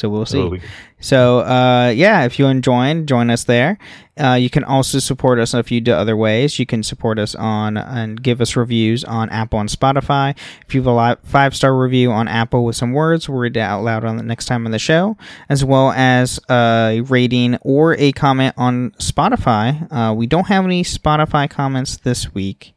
So 0.00 0.08
we'll 0.08 0.26
see. 0.26 0.38
We- 0.48 0.60
So, 1.02 1.40
uh, 1.40 1.88
yeah, 1.96 2.24
if 2.24 2.38
you 2.38 2.46
enjoy, 2.46 3.02
join 3.04 3.30
us 3.30 3.44
there. 3.44 3.78
Uh, 4.20 4.34
you 4.34 4.50
can 4.50 4.64
also 4.64 4.98
support 4.98 5.38
us 5.38 5.54
in 5.54 5.60
a 5.60 5.62
few 5.62 5.80
other 5.94 6.14
ways. 6.14 6.58
You 6.58 6.66
can 6.66 6.82
support 6.82 7.18
us 7.18 7.34
on 7.34 7.78
and 7.78 8.22
give 8.22 8.42
us 8.42 8.54
reviews 8.54 9.02
on 9.04 9.30
Apple 9.30 9.60
and 9.60 9.68
Spotify. 9.70 10.36
If 10.66 10.74
you 10.74 10.82
have 10.82 10.94
a 10.94 11.16
five 11.24 11.54
star 11.56 11.74
review 11.74 12.12
on 12.12 12.28
Apple 12.28 12.66
with 12.66 12.76
some 12.76 12.92
words, 12.92 13.28
we'll 13.30 13.38
read 13.38 13.56
it 13.56 13.60
out 13.60 13.82
loud 13.82 14.04
on 14.04 14.18
the 14.18 14.22
next 14.22 14.44
time 14.44 14.66
on 14.66 14.72
the 14.72 14.78
show, 14.78 15.16
as 15.48 15.64
well 15.64 15.90
as 15.92 16.38
a 16.50 17.00
rating 17.08 17.56
or 17.62 17.94
a 17.98 18.12
comment 18.12 18.54
on 18.58 18.90
Spotify. 18.98 19.90
Uh, 19.90 20.12
we 20.12 20.26
don't 20.26 20.48
have 20.48 20.64
any 20.66 20.82
Spotify 20.84 21.48
comments 21.48 21.96
this 21.96 22.34
week. 22.34 22.74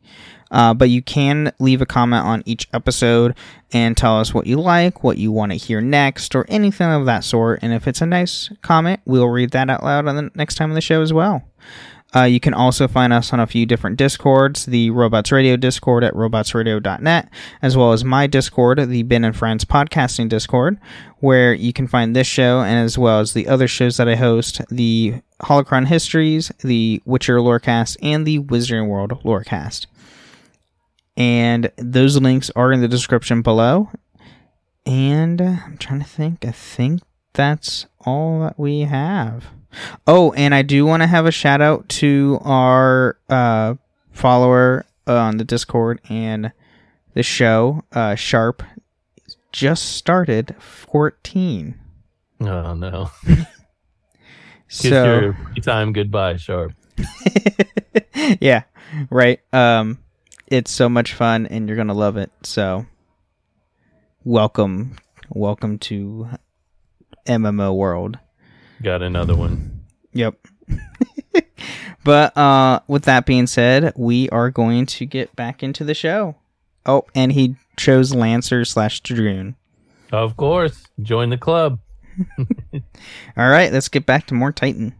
Uh, 0.53 0.73
but 0.73 0.89
you 0.89 1.01
can 1.01 1.51
leave 1.59 1.81
a 1.81 1.85
comment 1.85 2.23
on 2.25 2.43
each 2.45 2.69
episode 2.73 3.35
and 3.73 3.97
tell 3.97 4.19
us 4.19 4.33
what 4.33 4.45
you 4.45 4.61
like, 4.61 5.03
what 5.03 5.17
you 5.17 5.31
want 5.31 5.51
to 5.51 5.57
hear 5.57 5.81
next, 5.81 6.35
or 6.35 6.45
anything 6.47 6.87
of 6.87 7.07
that 7.07 7.23
sort. 7.23 7.59
And 7.63 7.73
if 7.73 7.87
it's 7.87 8.01
a 8.01 8.05
nice 8.05 8.49
comment, 8.61 9.01
we'll 9.03 9.27
read 9.27 9.49
that 9.51 9.69
out 9.69 9.83
loud 9.83 10.07
on 10.07 10.15
the 10.15 10.31
next 10.35 10.55
time 10.55 10.69
on 10.69 10.75
the 10.75 10.81
show 10.81 11.01
as 11.01 11.11
well. 11.11 11.43
Uh, 12.15 12.25
you 12.25 12.39
can 12.39 12.53
also 12.53 12.87
find 12.87 13.11
us 13.11 13.33
on 13.33 13.39
a 13.39 13.47
few 13.47 13.65
different 13.65 13.97
discords 13.97 14.67
the 14.67 14.91
Robots 14.91 15.31
Radio 15.31 15.57
Discord 15.57 16.03
at 16.03 16.13
robotsradio.net, 16.13 17.29
as 17.63 17.75
well 17.75 17.91
as 17.91 18.03
my 18.03 18.27
Discord, 18.27 18.87
the 18.87 19.01
Ben 19.01 19.23
and 19.23 19.35
Friends 19.35 19.65
Podcasting 19.65 20.29
Discord, 20.29 20.77
where 21.17 21.55
you 21.55 21.73
can 21.73 21.87
find 21.87 22.15
this 22.15 22.27
show 22.27 22.59
and 22.61 22.77
as 22.77 22.99
well 22.99 23.19
as 23.19 23.33
the 23.33 23.47
other 23.47 23.67
shows 23.67 23.97
that 23.97 24.07
I 24.07 24.15
host 24.15 24.61
the 24.69 25.15
Holocron 25.41 25.87
Histories, 25.87 26.51
the 26.63 27.01
Witcher 27.05 27.37
Lorecast, 27.37 27.97
and 28.03 28.27
the 28.27 28.37
Wizarding 28.37 28.87
World 28.87 29.23
Lorecast 29.23 29.87
and 31.15 31.71
those 31.77 32.19
links 32.19 32.49
are 32.55 32.71
in 32.71 32.81
the 32.81 32.87
description 32.87 33.41
below. 33.41 33.89
And 34.85 35.41
uh, 35.41 35.55
I'm 35.65 35.77
trying 35.77 35.99
to 35.99 36.07
think. 36.07 36.45
I 36.45 36.51
think 36.51 37.01
that's 37.33 37.85
all 38.05 38.41
that 38.41 38.59
we 38.59 38.81
have. 38.81 39.45
Oh, 40.05 40.33
and 40.33 40.53
I 40.53 40.61
do 40.61 40.85
want 40.85 41.01
to 41.01 41.07
have 41.07 41.25
a 41.25 41.31
shout 41.31 41.61
out 41.61 41.89
to 41.89 42.39
our 42.43 43.17
uh, 43.29 43.75
follower 44.11 44.85
on 45.07 45.37
the 45.37 45.43
Discord 45.43 45.99
and 46.09 46.51
the 47.13 47.23
show, 47.23 47.83
uh, 47.91 48.15
Sharp, 48.15 48.63
just 49.51 49.95
started 49.95 50.55
14. 50.59 51.79
Oh 52.41 52.73
no. 52.73 53.11
Kiss 54.69 54.89
So 54.89 55.33
your 55.55 55.63
time 55.63 55.93
goodbye, 55.93 56.37
Sharp. 56.37 56.73
yeah, 58.39 58.63
right. 59.09 59.39
Um, 59.53 59.99
it's 60.53 60.71
so 60.71 60.87
much 60.87 61.15
fun, 61.15 61.47
and 61.47 61.67
you're 61.67 61.75
gonna 61.75 61.95
love 61.95 62.15
it. 62.15 62.31
So, 62.43 62.85
welcome, 64.23 64.97
welcome 65.29 65.79
to 65.79 66.27
MMO 67.25 67.75
world. 67.75 68.19
Got 68.83 69.01
another 69.01 69.35
one. 69.35 69.85
Yep. 70.13 70.35
but 72.03 72.37
uh, 72.37 72.81
with 72.87 73.05
that 73.05 73.25
being 73.25 73.47
said, 73.47 73.93
we 73.95 74.29
are 74.29 74.51
going 74.51 74.85
to 74.85 75.07
get 75.07 75.35
back 75.35 75.63
into 75.63 75.83
the 75.83 75.95
show. 75.95 76.35
Oh, 76.85 77.05
and 77.15 77.31
he 77.31 77.55
chose 77.75 78.13
Lancer 78.13 78.63
slash 78.63 79.01
Dragoon. 79.01 79.55
Of 80.11 80.37
course. 80.37 80.85
Join 81.01 81.31
the 81.31 81.37
club. 81.37 81.79
All 82.37 83.49
right, 83.49 83.73
let's 83.73 83.89
get 83.89 84.05
back 84.05 84.27
to 84.27 84.35
more 84.35 84.51
Titan. 84.51 84.93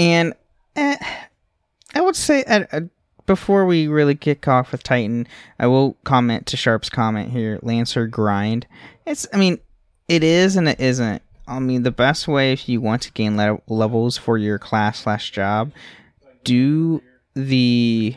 And 0.00 0.32
eh, 0.76 0.96
I 1.94 2.00
would 2.00 2.16
say 2.16 2.42
uh, 2.44 2.80
before 3.26 3.66
we 3.66 3.86
really 3.86 4.14
kick 4.14 4.48
off 4.48 4.72
with 4.72 4.82
Titan, 4.82 5.28
I 5.58 5.66
will 5.66 5.98
comment 6.04 6.46
to 6.46 6.56
Sharp's 6.56 6.88
comment 6.88 7.30
here. 7.30 7.58
Lancer 7.60 8.06
grind. 8.06 8.66
It's, 9.04 9.26
I 9.32 9.36
mean, 9.36 9.58
it 10.08 10.24
is 10.24 10.56
and 10.56 10.66
it 10.66 10.80
isn't. 10.80 11.20
I 11.46 11.58
mean, 11.58 11.82
the 11.82 11.90
best 11.90 12.26
way 12.26 12.52
if 12.52 12.66
you 12.66 12.80
want 12.80 13.02
to 13.02 13.12
gain 13.12 13.36
le- 13.36 13.60
levels 13.66 14.16
for 14.16 14.38
your 14.38 14.58
class 14.58 15.00
slash 15.00 15.32
job, 15.32 15.70
do 16.44 17.02
the 17.34 18.16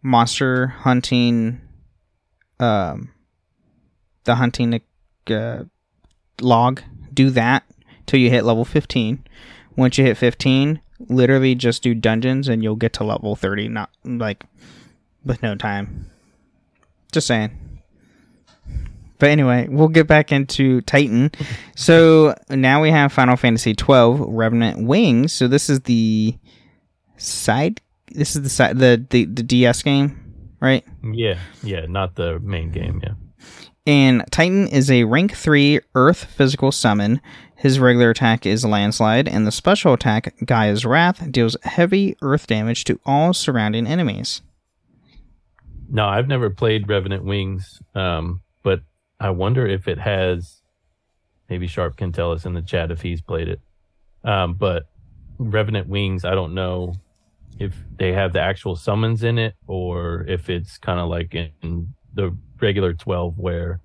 monster 0.00 0.68
hunting, 0.68 1.60
um, 2.60 3.10
the 4.24 4.36
hunting 4.36 4.80
uh, 5.26 5.64
log. 6.40 6.82
Do 7.12 7.30
that 7.30 7.64
till 8.06 8.20
you 8.20 8.30
hit 8.30 8.44
level 8.44 8.64
fifteen. 8.64 9.24
Once 9.76 9.98
you 9.98 10.04
hit 10.04 10.16
fifteen, 10.16 10.80
literally 11.08 11.54
just 11.54 11.82
do 11.82 11.94
dungeons 11.94 12.48
and 12.48 12.62
you'll 12.62 12.76
get 12.76 12.92
to 12.94 13.04
level 13.04 13.36
thirty. 13.36 13.68
Not 13.68 13.90
like 14.04 14.44
with 15.24 15.42
no 15.42 15.54
time. 15.54 16.10
Just 17.12 17.26
saying. 17.26 17.58
But 19.18 19.30
anyway, 19.30 19.68
we'll 19.70 19.88
get 19.88 20.08
back 20.08 20.32
into 20.32 20.80
Titan. 20.82 21.30
So 21.74 22.36
now 22.48 22.80
we 22.80 22.90
have 22.90 23.12
Final 23.12 23.36
Fantasy 23.36 23.74
twelve 23.74 24.20
Revenant 24.20 24.86
Wings. 24.86 25.32
So 25.32 25.48
this 25.48 25.68
is 25.68 25.80
the 25.80 26.36
side. 27.16 27.80
This 28.08 28.36
is 28.36 28.42
the 28.42 28.48
side 28.48 28.78
the 28.78 29.04
the, 29.10 29.24
the 29.24 29.42
DS 29.42 29.82
game, 29.82 30.34
right? 30.60 30.84
Yeah, 31.02 31.38
yeah, 31.62 31.86
not 31.86 32.14
the 32.14 32.38
main 32.40 32.70
game, 32.70 33.00
yeah. 33.02 33.14
And 33.86 34.22
Titan 34.30 34.68
is 34.68 34.90
a 34.90 35.04
rank 35.04 35.34
3 35.34 35.80
Earth 35.94 36.24
physical 36.24 36.70
summon. 36.70 37.20
His 37.56 37.78
regular 37.78 38.10
attack 38.10 38.46
is 38.46 38.64
Landslide, 38.64 39.28
and 39.28 39.46
the 39.46 39.52
special 39.52 39.92
attack, 39.92 40.34
Gaia's 40.44 40.84
Wrath, 40.84 41.30
deals 41.30 41.56
heavy 41.62 42.16
earth 42.20 42.48
damage 42.48 42.84
to 42.84 42.98
all 43.06 43.32
surrounding 43.32 43.86
enemies. 43.86 44.42
No, 45.88 46.06
I've 46.06 46.26
never 46.26 46.50
played 46.50 46.88
Revenant 46.88 47.24
Wings, 47.24 47.80
um, 47.94 48.40
but 48.62 48.80
I 49.20 49.30
wonder 49.30 49.66
if 49.66 49.86
it 49.86 49.98
has. 49.98 50.62
Maybe 51.48 51.66
Sharp 51.66 51.96
can 51.96 52.12
tell 52.12 52.32
us 52.32 52.46
in 52.46 52.54
the 52.54 52.62
chat 52.62 52.90
if 52.90 53.02
he's 53.02 53.20
played 53.20 53.48
it. 53.48 53.60
Um, 54.24 54.54
but 54.54 54.84
Revenant 55.38 55.88
Wings, 55.88 56.24
I 56.24 56.34
don't 56.34 56.54
know 56.54 56.94
if 57.58 57.74
they 57.96 58.12
have 58.12 58.32
the 58.32 58.40
actual 58.40 58.74
summons 58.74 59.22
in 59.22 59.38
it 59.38 59.54
or 59.66 60.24
if 60.26 60.48
it's 60.48 60.78
kind 60.78 60.98
of 60.98 61.08
like 61.08 61.34
in 61.34 61.94
the 62.14 62.36
regular 62.62 62.94
12 62.94 63.38
where 63.38 63.80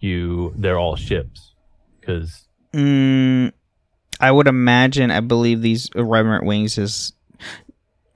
you 0.00 0.52
they're 0.56 0.78
all 0.78 0.96
ships 0.96 1.54
because 2.00 2.46
Mm, 2.74 3.52
I 4.20 4.30
would 4.30 4.46
imagine. 4.46 5.10
I 5.10 5.18
believe 5.20 5.60
these 5.62 5.90
reverent 5.96 6.44
Wings 6.44 6.78
is 6.78 7.12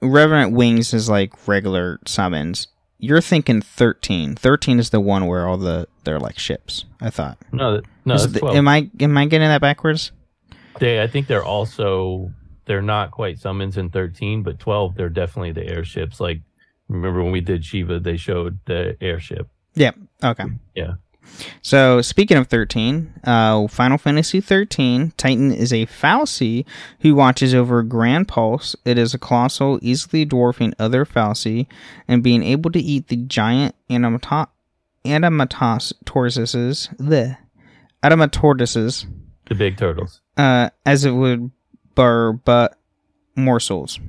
reverent 0.01 0.53
Wings 0.53 0.93
is 0.93 1.09
like 1.09 1.47
regular 1.47 1.99
summons. 2.05 2.67
You're 2.97 3.19
thinking 3.21 3.61
thirteen. 3.61 4.35
Thirteen 4.35 4.79
is 4.79 4.91
the 4.91 5.01
one 5.01 5.27
where 5.27 5.45
all 5.47 5.57
the 5.57 5.87
they're 6.05 6.19
like 6.19 6.39
ships. 6.39 6.85
I 7.01 7.09
thought. 7.09 7.37
no 7.51 7.81
no 8.05 8.17
the- 8.17 8.39
12. 8.39 8.55
am 8.55 8.67
I 8.69 8.89
am 9.01 9.17
I 9.17 9.25
getting 9.25 9.47
that 9.49 9.61
backwards? 9.61 10.11
they 10.79 11.01
i 11.01 11.07
think 11.07 11.27
they're 11.27 11.43
also 11.43 12.31
they're 12.65 12.81
not 12.81 13.09
quite 13.11 13.39
summons 13.39 13.77
in 13.77 13.89
13 13.89 14.43
but 14.43 14.59
12 14.59 14.95
they're 14.95 15.07
definitely 15.07 15.53
the 15.53 15.65
airships 15.65 16.19
like 16.19 16.41
remember 16.89 17.23
when 17.23 17.31
we 17.31 17.39
did 17.39 17.63
shiva 17.63 17.97
they 17.97 18.17
showed 18.17 18.59
the 18.65 18.97
airship 18.99 19.47
Yeah. 19.75 19.91
Okay. 20.23 20.45
Yeah. 20.75 20.93
So 21.61 22.01
speaking 22.01 22.37
of 22.37 22.47
thirteen, 22.47 23.13
uh, 23.23 23.67
Final 23.67 23.97
Fantasy 23.97 24.39
thirteen, 24.39 25.11
Titan 25.17 25.51
is 25.51 25.73
a 25.73 25.85
fal'Cie 25.85 26.65
who 26.99 27.15
watches 27.15 27.53
over 27.53 27.83
Gran 27.83 28.25
Pulse. 28.25 28.75
It 28.85 28.97
is 28.97 29.13
a 29.13 29.17
colossal, 29.17 29.79
easily 29.81 30.25
dwarfing 30.25 30.73
other 30.79 31.05
fal'Cie, 31.05 31.67
and 32.07 32.23
being 32.23 32.43
able 32.43 32.71
to 32.71 32.79
eat 32.79 33.07
the 33.07 33.17
giant 33.17 33.75
animata- 33.89 34.47
Animatos 35.03 35.93
tortoises, 36.05 36.89
the 36.97 37.37
Adamantortoises, 38.03 39.05
the 39.47 39.55
big 39.55 39.77
turtles 39.77 40.21
uh, 40.37 40.69
as 40.85 41.05
it 41.05 41.11
would 41.11 41.51
bar 41.95 42.33
but 42.33 42.77
morsels. 43.35 43.99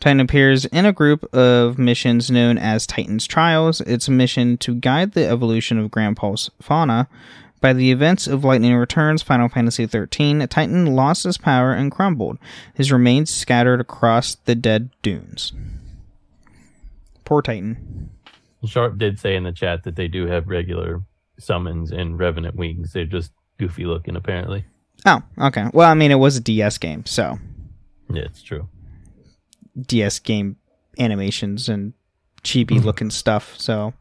Titan 0.00 0.20
appears 0.20 0.64
in 0.66 0.86
a 0.86 0.92
group 0.92 1.24
of 1.34 1.78
missions 1.78 2.30
known 2.30 2.58
as 2.58 2.86
Titan's 2.86 3.26
Trials. 3.26 3.80
Its 3.82 4.08
a 4.08 4.10
mission 4.10 4.56
to 4.58 4.74
guide 4.74 5.12
the 5.12 5.26
evolution 5.26 5.78
of 5.78 5.90
Gran 5.90 6.14
Pulse 6.14 6.50
fauna. 6.60 7.08
By 7.60 7.72
the 7.72 7.90
events 7.90 8.26
of 8.26 8.44
Lightning 8.44 8.74
Returns 8.74 9.22
Final 9.22 9.48
Fantasy 9.48 9.86
XIII, 9.86 10.46
Titan 10.46 10.94
lost 10.94 11.24
his 11.24 11.38
power 11.38 11.72
and 11.72 11.90
crumbled, 11.90 12.38
his 12.74 12.92
remains 12.92 13.32
scattered 13.32 13.80
across 13.80 14.34
the 14.44 14.54
dead 14.54 14.90
dunes. 15.02 15.52
Poor 17.24 17.42
Titan. 17.42 18.10
sharp 18.64 18.98
did 18.98 19.18
say 19.18 19.34
in 19.36 19.44
the 19.44 19.52
chat 19.52 19.84
that 19.84 19.96
they 19.96 20.06
do 20.06 20.26
have 20.26 20.48
regular 20.48 21.02
summons 21.38 21.90
in 21.92 22.16
revenant 22.16 22.56
wings 22.56 22.94
they're 22.94 23.04
just 23.04 23.30
goofy 23.58 23.84
looking 23.84 24.16
apparently 24.16 24.64
Oh, 25.04 25.22
okay. 25.38 25.66
Well, 25.72 25.90
I 25.90 25.94
mean, 25.94 26.10
it 26.10 26.16
was 26.16 26.36
a 26.36 26.40
DS 26.40 26.78
game, 26.78 27.04
so 27.04 27.38
yeah 28.10 28.22
it's 28.22 28.42
true 28.42 28.68
DS 29.80 30.18
game 30.20 30.56
animations 30.98 31.68
and 31.68 31.92
chibi 32.42 32.82
looking 32.82 33.10
stuff. 33.10 33.54
So, 33.58 33.92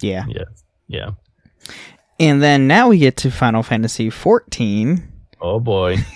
yeah. 0.00 0.24
yeah 0.28 0.44
yeah 0.86 1.10
And 2.20 2.42
then 2.42 2.66
now 2.68 2.88
we 2.88 2.98
get 2.98 3.16
to 3.18 3.30
Final 3.30 3.62
Fantasy 3.62 4.10
14. 4.10 5.08
Oh 5.40 5.58
boy. 5.58 5.96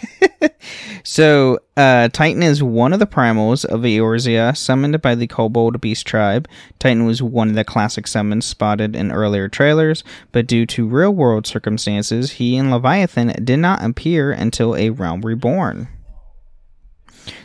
So, 1.08 1.60
uh, 1.76 2.08
Titan 2.08 2.42
is 2.42 2.64
one 2.64 2.92
of 2.92 2.98
the 2.98 3.06
primals 3.06 3.64
of 3.64 3.82
Eorzea, 3.82 4.56
summoned 4.56 5.00
by 5.00 5.14
the 5.14 5.28
Kobold 5.28 5.80
Beast 5.80 6.04
tribe. 6.04 6.48
Titan 6.80 7.06
was 7.06 7.22
one 7.22 7.48
of 7.48 7.54
the 7.54 7.62
classic 7.62 8.08
summons 8.08 8.44
spotted 8.44 8.96
in 8.96 9.12
earlier 9.12 9.48
trailers, 9.48 10.02
but 10.32 10.48
due 10.48 10.66
to 10.66 10.88
real 10.88 11.12
world 11.14 11.46
circumstances, 11.46 12.32
he 12.32 12.56
and 12.56 12.72
Leviathan 12.72 13.28
did 13.44 13.58
not 13.58 13.84
appear 13.84 14.32
until 14.32 14.74
A 14.74 14.90
Realm 14.90 15.20
Reborn. 15.20 15.86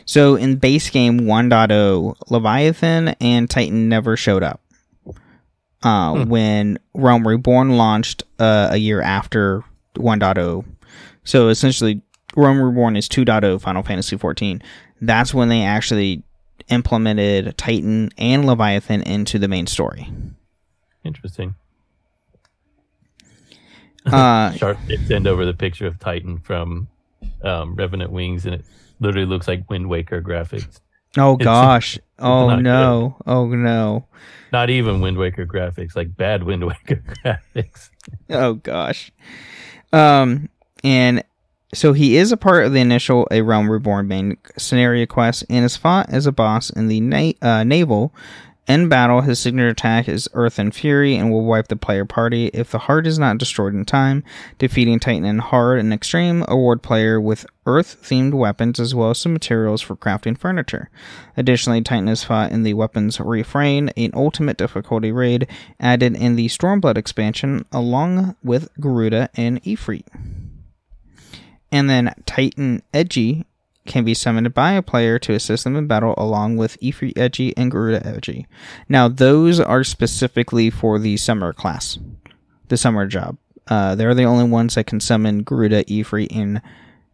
So, 0.04 0.36
in 0.36 0.56
base 0.56 0.90
game 0.90 1.20
1.0, 1.20 2.14
Leviathan 2.30 3.08
and 3.20 3.48
Titan 3.48 3.88
never 3.88 4.16
showed 4.16 4.42
up. 4.42 4.60
Uh, 5.82 6.24
When 6.24 6.78
Realm 6.94 7.26
Reborn 7.26 7.76
launched 7.76 8.22
uh, 8.38 8.68
a 8.70 8.76
year 8.76 9.00
after 9.02 9.64
1.0. 9.96 10.64
So, 11.24 11.48
essentially, 11.48 12.02
Realm 12.36 12.60
Reborn 12.60 12.96
is 12.96 13.08
2.0 13.08 13.60
Final 13.60 13.82
Fantasy 13.82 14.16
14. 14.16 14.62
That's 15.00 15.34
when 15.34 15.48
they 15.48 15.62
actually 15.62 16.22
implemented 16.68 17.56
Titan 17.58 18.10
and 18.16 18.46
Leviathan 18.46 19.02
into 19.02 19.38
the 19.38 19.48
main 19.48 19.66
story. 19.66 20.08
Interesting. 21.04 21.54
Uh, 24.06 24.52
Sharp 24.56 24.78
did 24.86 25.06
send 25.06 25.26
over 25.26 25.44
the 25.44 25.54
picture 25.54 25.86
of 25.86 25.98
Titan 25.98 26.38
from 26.38 26.88
um, 27.42 27.74
Revenant 27.74 28.10
Wings, 28.12 28.46
and 28.46 28.54
it 28.56 28.64
literally 29.00 29.26
looks 29.26 29.48
like 29.48 29.68
Wind 29.70 29.88
Waker 29.88 30.20
graphics. 30.22 30.80
oh 31.18 31.34
It's- 31.34 31.44
gosh. 31.44 31.98
Oh 32.24 32.50
not 32.50 32.62
no. 32.62 33.16
Oh 33.26 33.46
no. 33.48 34.06
Not 34.52 34.70
even 34.70 35.00
Wind 35.00 35.18
Waker 35.18 35.44
graphics, 35.44 35.96
like 35.96 36.16
bad 36.16 36.44
Wind 36.44 36.64
Waker 36.68 37.02
graphics. 37.24 37.90
Oh 38.30 38.54
gosh. 38.54 39.10
Um 39.92 40.48
and 40.84 41.24
so 41.74 41.94
he 41.94 42.16
is 42.16 42.30
a 42.32 42.36
part 42.36 42.64
of 42.66 42.72
the 42.72 42.78
initial 42.80 43.26
A 43.32 43.42
Realm 43.42 43.68
Reborn 43.70 44.06
main 44.06 44.36
scenario 44.56 45.04
quest 45.06 45.44
and 45.50 45.64
is 45.64 45.76
fought 45.76 46.10
as 46.10 46.26
a 46.26 46.32
boss 46.32 46.70
in 46.70 46.86
the 46.88 47.00
na- 47.00 47.32
uh, 47.42 47.64
naval. 47.64 48.14
In 48.68 48.88
battle, 48.88 49.22
his 49.22 49.40
signature 49.40 49.68
attack 49.68 50.08
is 50.08 50.28
Earthen 50.34 50.70
Fury 50.70 51.16
and 51.16 51.32
will 51.32 51.44
wipe 51.44 51.66
the 51.66 51.74
player 51.74 52.04
party 52.04 52.46
if 52.54 52.70
the 52.70 52.78
heart 52.78 53.08
is 53.08 53.18
not 53.18 53.38
destroyed 53.38 53.74
in 53.74 53.84
time. 53.84 54.22
Defeating 54.58 55.00
Titan 55.00 55.24
in 55.24 55.40
Hard 55.40 55.80
and 55.80 55.92
Extreme 55.92 56.44
award 56.46 56.80
player 56.80 57.20
with 57.20 57.44
Earth 57.66 58.00
themed 58.00 58.34
weapons 58.34 58.78
as 58.78 58.94
well 58.94 59.10
as 59.10 59.18
some 59.18 59.32
materials 59.32 59.82
for 59.82 59.96
crafting 59.96 60.38
furniture. 60.38 60.90
Additionally, 61.36 61.82
Titan 61.82 62.08
is 62.08 62.22
fought 62.22 62.52
in 62.52 62.62
the 62.62 62.74
Weapons 62.74 63.18
Refrain, 63.18 63.88
an 63.96 64.12
ultimate 64.14 64.58
difficulty 64.58 65.10
raid 65.10 65.48
added 65.80 66.14
in 66.14 66.36
the 66.36 66.46
Stormblood 66.46 66.96
expansion 66.96 67.64
along 67.72 68.36
with 68.44 68.68
Garuda 68.78 69.28
and 69.34 69.60
Ifrit. 69.64 70.06
And 71.72 71.90
then 71.90 72.14
Titan 72.26 72.82
Egi 72.94 73.44
can 73.86 74.04
be 74.04 74.14
summoned 74.14 74.54
by 74.54 74.72
a 74.72 74.82
player 74.82 75.18
to 75.18 75.32
assist 75.32 75.64
them 75.64 75.76
in 75.76 75.86
battle 75.86 76.14
along 76.16 76.56
with 76.56 76.80
Ifrit 76.80 77.14
Egi 77.14 77.52
and 77.56 77.70
Garuda 77.70 78.00
Egi. 78.00 78.46
Now, 78.88 79.08
those 79.08 79.58
are 79.58 79.84
specifically 79.84 80.70
for 80.70 80.98
the 80.98 81.16
summer 81.16 81.52
class, 81.52 81.98
the 82.68 82.76
summer 82.76 83.06
job. 83.06 83.36
Uh, 83.68 83.94
they're 83.94 84.14
the 84.14 84.24
only 84.24 84.48
ones 84.48 84.74
that 84.74 84.86
can 84.86 85.00
summon 85.00 85.42
Garuda, 85.42 85.84
Ifrit, 85.84 86.34
and 86.34 86.62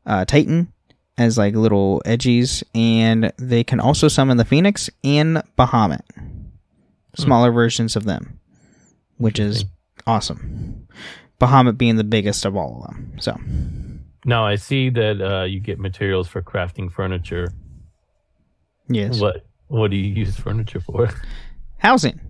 uh, 0.07 0.24
Titan 0.24 0.72
as 1.16 1.37
like 1.37 1.54
little 1.54 2.00
edgies, 2.07 2.62
and 2.74 3.33
they 3.37 3.64
can 3.64 3.81
also 3.81 4.09
summon 4.09 4.37
the 4.37 4.44
Phoenix 4.44 4.88
and 5.02 5.42
Bahamut, 5.59 6.02
smaller 7.16 7.50
versions 7.50 7.96
of 7.96 8.04
them, 8.04 8.38
which 9.16 9.38
is 9.38 9.64
awesome. 10.07 10.87
Bahamut 11.40 11.76
being 11.76 11.96
the 11.96 12.04
biggest 12.04 12.44
of 12.44 12.57
all 12.57 12.83
of 12.83 12.94
them. 12.94 13.12
So, 13.20 13.37
Now 14.29 14.47
I 14.47 14.57
see 14.57 14.91
that 14.91 15.23
uh, 15.23 15.45
you 15.45 15.59
get 15.59 15.79
materials 15.79 16.29
for 16.29 16.43
crafting 16.43 16.93
furniture. 16.93 17.51
yes. 18.87 19.19
What 19.19 19.47
what 19.69 19.91
do 19.91 19.97
you 19.97 20.12
use 20.12 20.37
furniture 20.37 20.81
for? 20.81 21.09
Housing. 21.79 22.21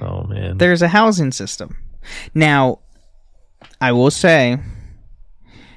Oh 0.00 0.24
man. 0.24 0.58
There's 0.58 0.82
a 0.82 0.88
housing 0.88 1.30
system. 1.30 1.76
Now, 2.34 2.80
I 3.80 3.92
will 3.92 4.10
say, 4.10 4.58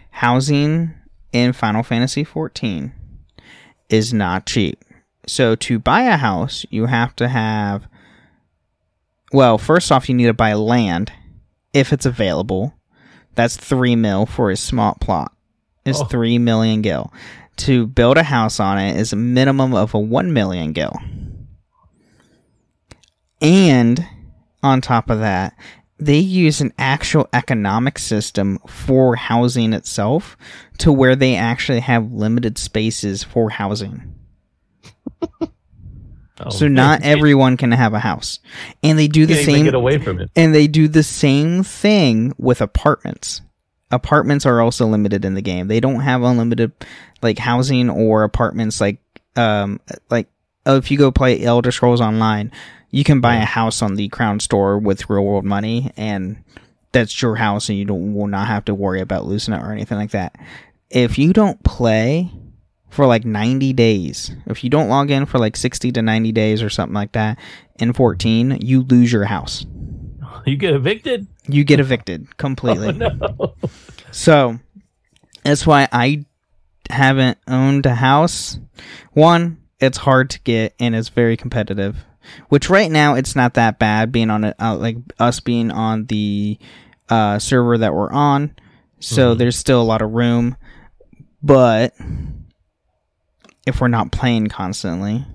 housing 0.10 0.96
in 1.32 1.54
Final 1.54 1.84
Fantasy 1.84 2.26
XIV 2.26 2.92
is 3.90 4.12
not 4.12 4.48
cheap. 4.48 4.84
So, 5.28 5.56
to 5.58 5.78
buy 5.78 6.04
a 6.04 6.18
house, 6.18 6.66
you 6.72 6.88
have 6.88 7.16
to 7.18 7.28
have. 7.28 7.88
Well, 9.32 9.60
first 9.60 9.92
off, 9.92 10.10
you 10.10 10.16
need 10.16 10.26
to 10.26 10.34
buy 10.34 10.54
land 10.54 11.12
if 11.72 11.94
it's 11.94 12.08
available. 12.08 12.74
That's 13.36 13.56
three 13.58 13.96
mil 13.96 14.26
for 14.26 14.52
a 14.52 14.58
small 14.58 14.96
plot. 15.00 15.32
It's 15.86 16.00
Oh. 16.02 16.06
three 16.06 16.38
million 16.38 16.82
gil. 16.82 17.12
To 17.58 17.86
build 17.88 18.18
a 18.18 18.24
house 18.24 18.60
on 18.60 18.78
it 18.80 18.96
is 18.98 19.14
a 19.14 19.18
minimum 19.18 19.74
of 19.74 19.94
a 19.94 20.00
one 20.00 20.34
million 20.34 20.74
gil. 20.74 20.98
And 23.42 24.06
on 24.64 24.82
top 24.82 25.10
of 25.10 25.20
that, 25.20 25.56
they 26.00 26.20
use 26.20 26.62
an 26.62 26.74
actual 26.80 27.28
economic 27.34 28.00
system 28.00 28.58
for 28.68 29.16
housing 29.16 29.74
itself 29.74 30.36
to 30.80 30.92
where 30.92 31.16
they 31.16 31.36
actually 31.36 31.80
have 31.82 32.12
limited 32.12 32.58
spaces 32.58 33.24
for 33.24 33.50
housing. 33.52 34.16
Oh, 36.40 36.50
So 36.50 36.68
not 36.68 37.04
everyone 37.04 37.58
can 37.58 37.72
have 37.72 37.94
a 37.94 38.00
house. 38.00 38.40
And 38.82 38.98
they 38.98 39.08
do 39.08 39.26
the 39.26 39.44
same 39.44 39.66
get 39.66 39.76
away 39.76 39.98
from 40.00 40.20
it. 40.20 40.32
and 40.36 40.56
they 40.56 40.68
do 40.68 40.88
the 40.88 41.04
same 41.04 41.64
thing 41.64 42.34
with 42.38 42.62
apartments. 42.62 43.42
Apartments 43.92 44.46
are 44.46 44.62
also 44.62 44.88
limited 44.88 45.26
in 45.26 45.34
the 45.34 45.42
game. 45.42 45.68
They 45.68 45.80
don't 45.82 46.00
have 46.00 46.24
unlimited 46.24 46.72
like 47.22 47.38
housing 47.38 47.90
or 47.90 48.24
apartments 48.24 48.80
like 48.82 48.98
um 49.36 49.80
like 50.10 50.28
oh, 50.66 50.78
if 50.78 50.90
you 50.90 50.98
go 50.98 51.12
play 51.12 51.44
Elder 51.44 51.72
Scrolls 51.72 52.02
Online, 52.02 52.52
you 52.90 53.04
can 53.04 53.20
buy 53.22 53.36
a 53.36 53.46
house 53.46 53.82
on 53.82 53.96
the 53.96 54.08
Crown 54.10 54.40
Store 54.40 54.78
with 54.80 55.10
real 55.10 55.24
world 55.26 55.46
money 55.46 55.92
and 55.98 56.38
that's 56.94 57.22
your 57.22 57.36
house 57.36 57.70
and 57.70 57.78
you 57.78 57.86
don't 57.86 58.14
will 58.14 58.28
not 58.28 58.48
have 58.48 58.66
to 58.66 58.74
worry 58.74 59.02
about 59.02 59.26
losing 59.26 59.54
it 59.54 59.62
or 59.62 59.72
anything 59.72 59.98
like 59.98 60.12
that. 60.12 60.36
If 60.90 61.18
you 61.18 61.32
don't 61.34 61.62
play 61.64 62.30
for 62.92 63.06
like 63.06 63.26
90 63.26 63.74
days, 63.74 64.32
if 64.46 64.64
you 64.64 64.70
don't 64.70 64.90
log 64.90 65.10
in 65.10 65.26
for 65.26 65.40
like 65.40 65.56
60 65.56 65.94
to 65.94 66.02
90 66.02 66.32
days 66.34 66.62
or 66.62 66.70
something 66.70 66.94
like 66.94 67.14
that 67.14 67.40
in 67.80 67.94
14, 67.94 68.60
you 68.62 68.84
lose 68.84 69.12
your 69.12 69.26
house. 69.26 69.66
You 70.44 70.58
get 70.58 70.74
evicted? 70.74 71.28
You 71.48 71.64
get 71.64 71.80
evicted 71.80 72.36
completely. 72.38 72.88
Oh, 73.02 73.28
no. 73.38 73.56
So 74.10 74.60
that's 75.44 75.68
why 75.68 75.88
I 75.92 76.26
haven't 76.90 77.38
owned 77.48 77.86
a 77.86 77.94
house. 77.94 78.58
One, 79.14 79.62
it's 79.80 80.00
hard 80.00 80.32
to 80.32 80.40
get 80.42 80.74
and 80.80 80.96
it's 80.96 81.10
very 81.10 81.38
competitive. 81.38 81.98
Which 82.50 82.72
right 82.72 82.90
now 82.90 83.14
it's 83.14 83.36
not 83.36 83.54
that 83.54 83.78
bad 83.78 84.12
being 84.12 84.32
on 84.32 84.46
it, 84.46 84.56
uh, 84.60 84.76
like 84.78 84.98
us 85.20 85.40
being 85.40 85.70
on 85.70 86.06
the 86.06 86.58
uh, 87.10 87.38
server 87.38 87.78
that 87.78 87.94
we're 87.94 88.12
on. 88.12 88.56
So 89.00 89.36
there's 89.36 89.58
still 89.58 89.82
a 89.82 89.84
lot 89.84 90.02
of 90.02 90.12
room, 90.12 90.56
but 91.44 91.94
if 93.66 93.80
we're 93.82 93.88
not 93.88 94.12
playing 94.12 94.48
constantly, 94.48 95.26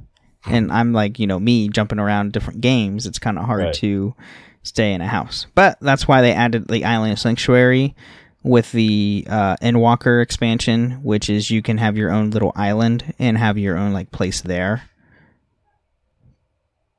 and 0.47 0.71
I'm 0.73 0.93
like 0.93 1.19
you 1.19 1.27
know 1.27 1.39
me 1.41 1.69
jumping 1.69 1.99
around 1.99 2.33
different 2.33 2.61
games, 2.61 3.07
it's 3.07 3.19
kind 3.19 3.39
of 3.39 3.45
hard 3.45 3.63
Right. 3.65 3.75
to 3.75 4.15
stay 4.63 4.93
in 4.93 5.01
a 5.01 5.07
house. 5.07 5.47
But 5.55 5.79
that's 5.81 6.09
why 6.09 6.23
they 6.23 6.33
added 6.33 6.69
the 6.69 6.85
Island 6.85 7.19
Sanctuary 7.19 7.95
with 8.43 8.71
the 8.73 9.27
uh, 9.29 9.57
Endwalker 9.57 10.23
expansion, 10.23 11.01
which 11.03 11.29
is 11.31 11.51
you 11.51 11.63
can 11.63 11.79
have 11.79 11.97
your 11.97 12.11
own 12.13 12.31
little 12.31 12.53
island 12.55 13.13
and 13.19 13.37
have 13.39 13.59
your 13.59 13.77
own 13.77 13.93
like 13.93 14.11
place 14.13 14.41
there, 14.41 14.83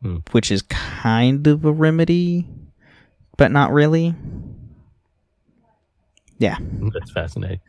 Hmm. 0.02 0.18
which 0.32 0.52
is 0.52 0.62
kind 0.62 1.48
of 1.48 1.66
a 1.66 1.72
remedy, 1.72 2.48
but 3.38 3.52
not 3.52 3.72
really. 3.74 4.14
Yeah, 6.40 6.58
That's 6.94 7.12
fascinating. 7.12 7.60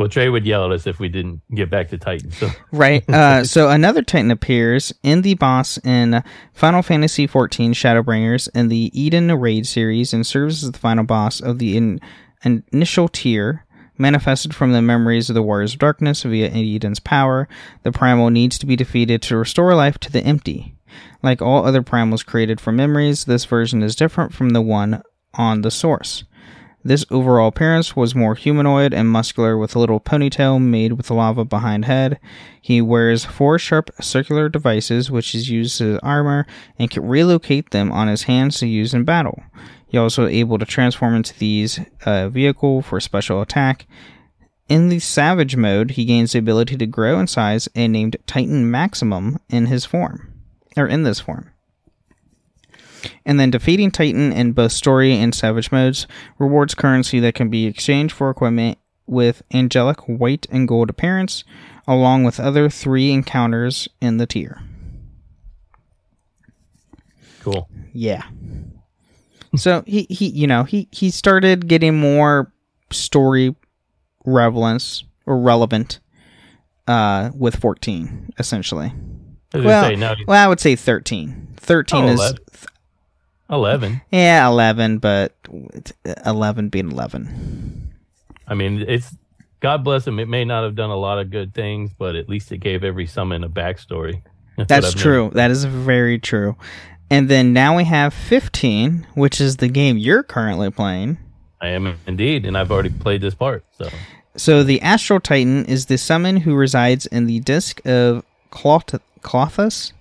Well, 0.00 0.08
Trey 0.08 0.30
would 0.30 0.46
yell 0.46 0.64
at 0.64 0.72
us 0.72 0.86
if 0.86 0.98
we 0.98 1.10
didn't 1.10 1.42
get 1.54 1.68
back 1.68 1.90
to 1.90 1.98
Titan. 1.98 2.30
So 2.30 2.48
right. 2.72 3.06
Uh, 3.06 3.44
so 3.44 3.68
another 3.68 4.00
Titan 4.00 4.30
appears 4.30 4.94
in 5.02 5.20
the 5.20 5.34
boss 5.34 5.76
in 5.84 6.24
Final 6.54 6.80
Fantasy 6.80 7.28
XIV 7.28 7.72
Shadowbringers 7.72 8.48
in 8.54 8.68
the 8.68 8.90
Eden 8.98 9.30
Raid 9.38 9.66
series 9.66 10.14
and 10.14 10.26
serves 10.26 10.64
as 10.64 10.72
the 10.72 10.78
final 10.78 11.04
boss 11.04 11.42
of 11.42 11.58
the 11.58 11.76
in- 11.76 12.00
initial 12.72 13.08
tier. 13.08 13.66
Manifested 13.98 14.54
from 14.54 14.72
the 14.72 14.80
memories 14.80 15.28
of 15.28 15.34
the 15.34 15.42
Warriors 15.42 15.74
of 15.74 15.80
Darkness 15.80 16.22
via 16.22 16.48
Eden's 16.48 17.00
power, 17.00 17.46
the 17.82 17.92
primal 17.92 18.30
needs 18.30 18.56
to 18.56 18.64
be 18.64 18.76
defeated 18.76 19.20
to 19.20 19.36
restore 19.36 19.74
life 19.74 19.98
to 19.98 20.10
the 20.10 20.22
empty. 20.22 20.76
Like 21.22 21.42
all 21.42 21.66
other 21.66 21.82
primals 21.82 22.24
created 22.24 22.58
from 22.58 22.76
memories, 22.76 23.26
this 23.26 23.44
version 23.44 23.82
is 23.82 23.94
different 23.94 24.32
from 24.32 24.50
the 24.50 24.62
one 24.62 25.02
on 25.34 25.60
the 25.60 25.70
source. 25.70 26.24
This 26.82 27.04
overall 27.10 27.48
appearance 27.48 27.94
was 27.94 28.14
more 28.14 28.34
humanoid 28.34 28.94
and 28.94 29.08
muscular 29.08 29.58
with 29.58 29.76
a 29.76 29.78
little 29.78 30.00
ponytail 30.00 30.62
made 30.62 30.94
with 30.94 31.10
lava 31.10 31.44
behind 31.44 31.84
head. 31.84 32.18
He 32.60 32.80
wears 32.80 33.24
four 33.24 33.58
sharp 33.58 33.90
circular 34.00 34.48
devices 34.48 35.10
which 35.10 35.34
is 35.34 35.50
used 35.50 35.80
as 35.82 35.98
armor 36.02 36.46
and 36.78 36.90
can 36.90 37.06
relocate 37.06 37.70
them 37.70 37.92
on 37.92 38.08
his 38.08 38.22
hands 38.22 38.58
to 38.58 38.66
use 38.66 38.94
in 38.94 39.04
battle. 39.04 39.42
He 39.86 39.98
also 39.98 40.26
able 40.26 40.58
to 40.58 40.64
transform 40.64 41.14
into 41.16 41.38
these 41.38 41.80
uh, 42.06 42.30
vehicle 42.30 42.80
for 42.80 42.98
special 42.98 43.42
attack 43.42 43.86
In 44.68 44.88
the 44.88 45.00
Savage 45.00 45.56
mode, 45.56 45.92
he 45.92 46.06
gains 46.06 46.32
the 46.32 46.38
ability 46.38 46.78
to 46.78 46.86
grow 46.86 47.20
in 47.20 47.26
size 47.26 47.68
and 47.74 47.92
named 47.92 48.16
Titan 48.26 48.70
Maximum 48.70 49.38
in 49.50 49.66
his 49.66 49.84
form, 49.84 50.32
or 50.76 50.86
in 50.86 51.02
this 51.02 51.20
form. 51.20 51.50
And 53.24 53.38
then 53.40 53.50
defeating 53.50 53.90
Titan 53.90 54.32
in 54.32 54.52
both 54.52 54.72
story 54.72 55.12
and 55.16 55.34
savage 55.34 55.70
modes 55.72 56.06
rewards 56.38 56.74
currency 56.74 57.20
that 57.20 57.34
can 57.34 57.48
be 57.48 57.66
exchanged 57.66 58.14
for 58.14 58.30
equipment 58.30 58.78
with 59.06 59.42
angelic 59.52 60.00
white 60.08 60.46
and 60.50 60.68
gold 60.68 60.88
appearance, 60.90 61.42
along 61.88 62.24
with 62.24 62.38
other 62.38 62.68
three 62.68 63.10
encounters 63.10 63.88
in 64.00 64.18
the 64.18 64.26
tier. 64.26 64.62
Cool. 67.42 67.68
Yeah. 67.92 68.22
so 69.56 69.82
he, 69.86 70.06
he 70.10 70.28
you 70.28 70.46
know, 70.46 70.64
he, 70.64 70.88
he 70.92 71.10
started 71.10 71.66
getting 71.68 71.98
more 71.98 72.52
story 72.90 73.54
relevance 74.26 75.04
or 75.26 75.38
relevant 75.38 76.00
uh 76.86 77.30
with 77.34 77.56
14, 77.56 78.30
essentially. 78.38 78.86
I 79.54 79.56
was 79.56 79.64
gonna 79.64 79.64
Well, 79.66 79.84
say, 79.84 80.16
he's 80.16 80.26
well, 80.26 80.44
I 80.44 80.48
would 80.48 80.60
say 80.60 80.76
13. 80.76 81.48
13 81.56 82.04
Oh, 82.04 82.08
is 82.08 82.20
11. 82.20 82.38
11. 83.50 84.00
yeah, 84.10 84.46
11, 84.46 84.98
but 84.98 85.34
uh, 86.06 86.14
11 86.26 86.68
being 86.68 86.90
11. 86.90 87.90
I 88.46 88.54
mean, 88.54 88.84
it's 88.86 89.14
God 89.60 89.84
bless 89.84 90.06
him. 90.06 90.18
It 90.18 90.28
may 90.28 90.44
not 90.44 90.64
have 90.64 90.74
done 90.74 90.90
a 90.90 90.96
lot 90.96 91.18
of 91.18 91.30
good 91.30 91.52
things, 91.54 91.90
but 91.96 92.16
at 92.16 92.28
least 92.28 92.50
it 92.52 92.58
gave 92.58 92.82
every 92.82 93.06
summon 93.06 93.44
a 93.44 93.48
backstory. 93.48 94.22
what 94.56 94.68
That's 94.68 94.94
true. 94.94 95.24
noticed. 95.24 95.36
That 95.36 95.50
is 95.50 95.64
very 95.64 96.18
true. 96.18 96.56
And 97.10 97.28
then 97.28 97.52
now 97.52 97.76
we 97.76 97.84
have 97.84 98.14
15, 98.14 99.06
which 99.14 99.40
is 99.40 99.56
the 99.58 99.68
game 99.68 99.98
you're 99.98 100.22
currently 100.22 100.70
playing. 100.70 101.18
I 101.60 101.68
am 101.68 101.98
indeed, 102.06 102.46
and 102.46 102.56
I've 102.56 102.70
already 102.72 102.88
played 102.90 103.20
this 103.20 103.34
part. 103.34 103.64
So 103.76 103.88
So 104.36 104.62
the 104.62 104.80
Astral 104.80 105.20
Titan 105.20 105.66
is 105.66 105.86
the 105.86 105.98
summon 105.98 106.38
who 106.38 106.54
resides 106.54 107.06
in 107.06 107.26
the 107.26 107.40
disk 107.40 107.84
of 107.84 108.24
Cloth- 108.50 109.02
Cauthess. 109.22 109.92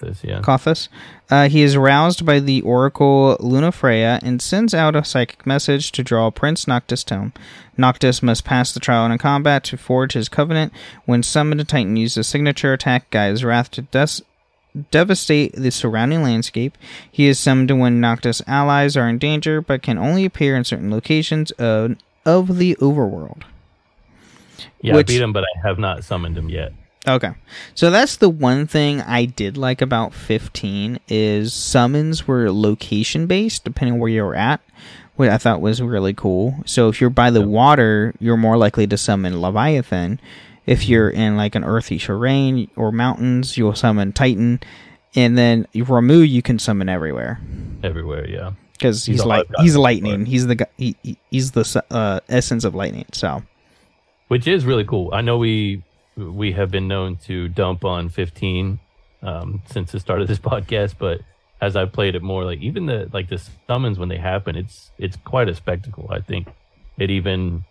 This. 0.00 0.22
Yeah. 0.22 0.40
Cauthess. 0.40 0.88
Uh, 1.30 1.48
he 1.48 1.62
is 1.62 1.76
roused 1.76 2.24
by 2.24 2.38
the 2.40 2.60
Oracle 2.62 3.36
Lunafreya 3.40 4.20
and 4.22 4.40
sends 4.40 4.72
out 4.72 4.94
a 4.94 5.04
psychic 5.04 5.46
message 5.46 5.90
to 5.92 6.02
draw 6.04 6.30
Prince 6.30 6.68
Noctis 6.68 7.02
to 7.04 7.14
him. 7.14 7.32
Noctis 7.76 8.22
must 8.22 8.44
pass 8.44 8.72
the 8.72 8.80
trial 8.80 9.10
in 9.10 9.18
combat 9.18 9.64
to 9.64 9.76
forge 9.76 10.12
his 10.12 10.28
covenant. 10.28 10.72
When 11.06 11.22
summoned, 11.22 11.60
a 11.60 11.64
Titan 11.64 11.96
uses 11.96 12.18
a 12.18 12.24
signature 12.24 12.72
attack, 12.72 13.10
Gaia's 13.10 13.42
Wrath, 13.44 13.70
to 13.72 13.82
des- 13.82 14.22
devastate 14.90 15.54
the 15.54 15.70
surrounding 15.70 16.22
landscape. 16.22 16.78
He 17.10 17.26
is 17.26 17.38
summoned 17.40 17.78
when 17.80 18.00
Noctis 18.00 18.42
allies 18.46 18.96
are 18.96 19.08
in 19.08 19.18
danger, 19.18 19.60
but 19.60 19.82
can 19.82 19.98
only 19.98 20.24
appear 20.24 20.56
in 20.56 20.64
certain 20.64 20.90
locations 20.90 21.50
of, 21.52 21.96
of 22.24 22.58
the 22.58 22.76
overworld. 22.76 23.42
Yeah, 24.80 24.94
Which- 24.94 25.10
I 25.10 25.14
beat 25.14 25.22
him, 25.22 25.32
but 25.32 25.44
I 25.44 25.66
have 25.66 25.78
not 25.78 26.04
summoned 26.04 26.38
him 26.38 26.48
yet. 26.48 26.72
Okay. 27.06 27.32
So 27.74 27.90
that's 27.90 28.16
the 28.16 28.30
one 28.30 28.66
thing 28.66 29.00
I 29.02 29.26
did 29.26 29.56
like 29.56 29.82
about 29.82 30.14
15 30.14 30.98
is 31.08 31.52
summons 31.52 32.26
were 32.26 32.50
location 32.50 33.26
based 33.26 33.64
depending 33.64 33.98
where 33.98 34.08
you 34.10 34.22
were 34.22 34.34
at, 34.34 34.60
which 35.16 35.30
I 35.30 35.36
thought 35.38 35.60
was 35.60 35.82
really 35.82 36.14
cool. 36.14 36.54
So 36.64 36.88
if 36.88 37.00
you're 37.00 37.10
by 37.10 37.30
the 37.30 37.46
water, 37.46 38.14
you're 38.20 38.38
more 38.38 38.56
likely 38.56 38.86
to 38.86 38.96
summon 38.96 39.40
Leviathan. 39.40 40.18
If 40.66 40.88
you're 40.88 41.10
in 41.10 41.36
like 41.36 41.54
an 41.54 41.62
earthy 41.64 41.98
terrain 41.98 42.70
or 42.74 42.90
mountains, 42.90 43.58
you'll 43.58 43.74
summon 43.74 44.12
Titan. 44.14 44.60
And 45.14 45.36
then 45.36 45.66
Ramuh 45.74 46.26
you 46.28 46.40
can 46.42 46.58
summon 46.58 46.88
everywhere 46.88 47.38
Everywhere, 47.82 48.26
yeah. 48.26 48.52
because 48.72 49.04
He's 49.04 49.16
he's 49.16 49.24
light. 49.26 49.46
He's 49.58 49.76
lightning. 49.76 50.24
He's 50.24 50.46
the 50.46 50.66
he- 50.78 50.96
he's 51.30 51.50
the 51.52 51.84
uh, 51.90 52.20
essence 52.30 52.64
of 52.64 52.74
lightning. 52.74 53.04
So 53.12 53.42
Which 54.28 54.48
is 54.48 54.64
really 54.64 54.84
cool. 54.86 55.10
I 55.12 55.20
know 55.20 55.36
we 55.36 55.82
we 56.16 56.52
have 56.52 56.70
been 56.70 56.88
known 56.88 57.16
to 57.16 57.48
dump 57.48 57.84
on 57.84 58.08
15 58.08 58.78
um, 59.22 59.62
since 59.66 59.92
the 59.92 60.00
start 60.00 60.20
of 60.20 60.28
this 60.28 60.38
podcast, 60.52 60.94
but 60.98 61.20
as 61.60 61.76
I've 61.76 61.92
played 61.92 62.14
it 62.14 62.22
more, 62.22 62.44
like 62.44 62.60
even 62.60 62.86
the 62.86 63.08
like 63.12 63.28
the 63.28 63.42
summons 63.66 63.98
when 63.98 64.08
they 64.08 64.18
happen, 64.18 64.56
it's 64.56 64.90
it's 64.98 65.16
quite 65.24 65.48
a 65.48 65.54
spectacle. 65.54 66.08
I 66.10 66.20
think 66.20 66.48
it 66.98 67.10
even 67.10 67.64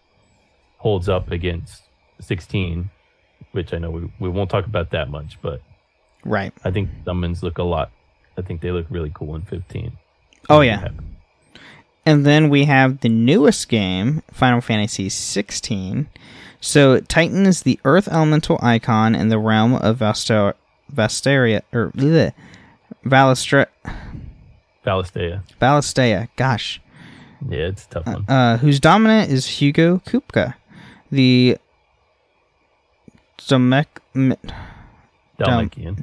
holds 0.77 1.07
up 1.07 1.31
against 1.31 1.83
16, 2.19 2.89
which 3.51 3.73
I 3.73 3.77
know 3.77 3.91
we, 3.91 4.11
we 4.19 4.29
won't 4.29 4.49
talk 4.49 4.65
about 4.65 4.91
that 4.91 5.09
much, 5.09 5.39
but 5.41 5.61
right. 6.25 6.53
I 6.63 6.71
think 6.71 6.89
summons 7.05 7.43
look 7.43 7.57
a 7.57 7.63
lot. 7.63 7.91
I 8.37 8.41
think 8.41 8.61
they 8.61 8.71
look 8.71 8.87
really 8.89 9.11
cool 9.13 9.35
in 9.35 9.43
15. 9.43 9.93
Oh 10.49 10.61
yeah. 10.61 10.89
And 12.05 12.25
then 12.25 12.49
we 12.49 12.65
have 12.65 12.99
the 12.99 13.09
newest 13.09 13.69
game, 13.69 14.23
Final 14.31 14.59
Fantasy 14.59 15.07
16. 15.07 16.09
So 16.65 17.01
Titan 17.01 17.45
is 17.45 17.63
the 17.63 17.77
Earth 17.83 18.07
elemental 18.07 18.57
icon 18.61 19.15
in 19.15 19.27
the 19.27 19.37
realm 19.37 19.73
of 19.75 19.97
Vasteria 19.99 21.61
or 21.73 21.91
bleh, 21.91 22.31
Valisthea. 23.05 23.65
Valastea. 24.85 26.29
Gosh, 26.37 26.79
Yeah, 27.49 27.59
it's 27.67 27.85
a 27.85 27.89
tough 27.89 28.05
one. 28.07 28.25
uh, 28.29 28.57
whose 28.59 28.79
dominant 28.79 29.29
is 29.29 29.45
Hugo 29.61 29.97
Kupka, 30.07 30.53
the 31.11 31.57
Domek. 33.39 33.85
m- 34.15 34.35
Dal- 35.37 35.49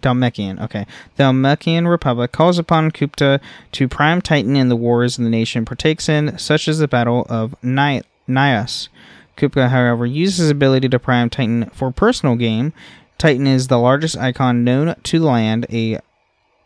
Dhalmekian, 0.00 0.60
okay. 0.60 0.84
The 1.16 1.22
Dhalmekian 1.24 1.88
Republic 1.88 2.32
calls 2.32 2.58
upon 2.58 2.90
Kupka 2.90 3.40
to 3.72 3.88
prime 3.88 4.20
Titan 4.20 4.56
in 4.56 4.68
the 4.68 4.76
wars 4.76 5.16
the 5.16 5.22
nation 5.22 5.64
partakes 5.64 6.06
in, 6.08 6.36
such 6.36 6.68
as 6.68 6.80
the 6.80 6.88
Battle 6.88 7.26
of 7.30 7.54
Ni- 7.62 8.02
Nias. 8.28 8.88
Kupka, 9.36 9.68
however, 9.70 10.04
uses 10.06 10.38
his 10.38 10.50
ability 10.50 10.88
to 10.90 10.98
prime 10.98 11.30
Titan 11.30 11.70
for 11.70 11.90
personal 11.90 12.36
gain. 12.36 12.72
Titan 13.18 13.46
is 13.46 13.68
the 13.68 13.78
largest 13.78 14.16
icon 14.16 14.64
known 14.64 14.94
to 15.04 15.18
land, 15.20 15.66
a 15.70 15.98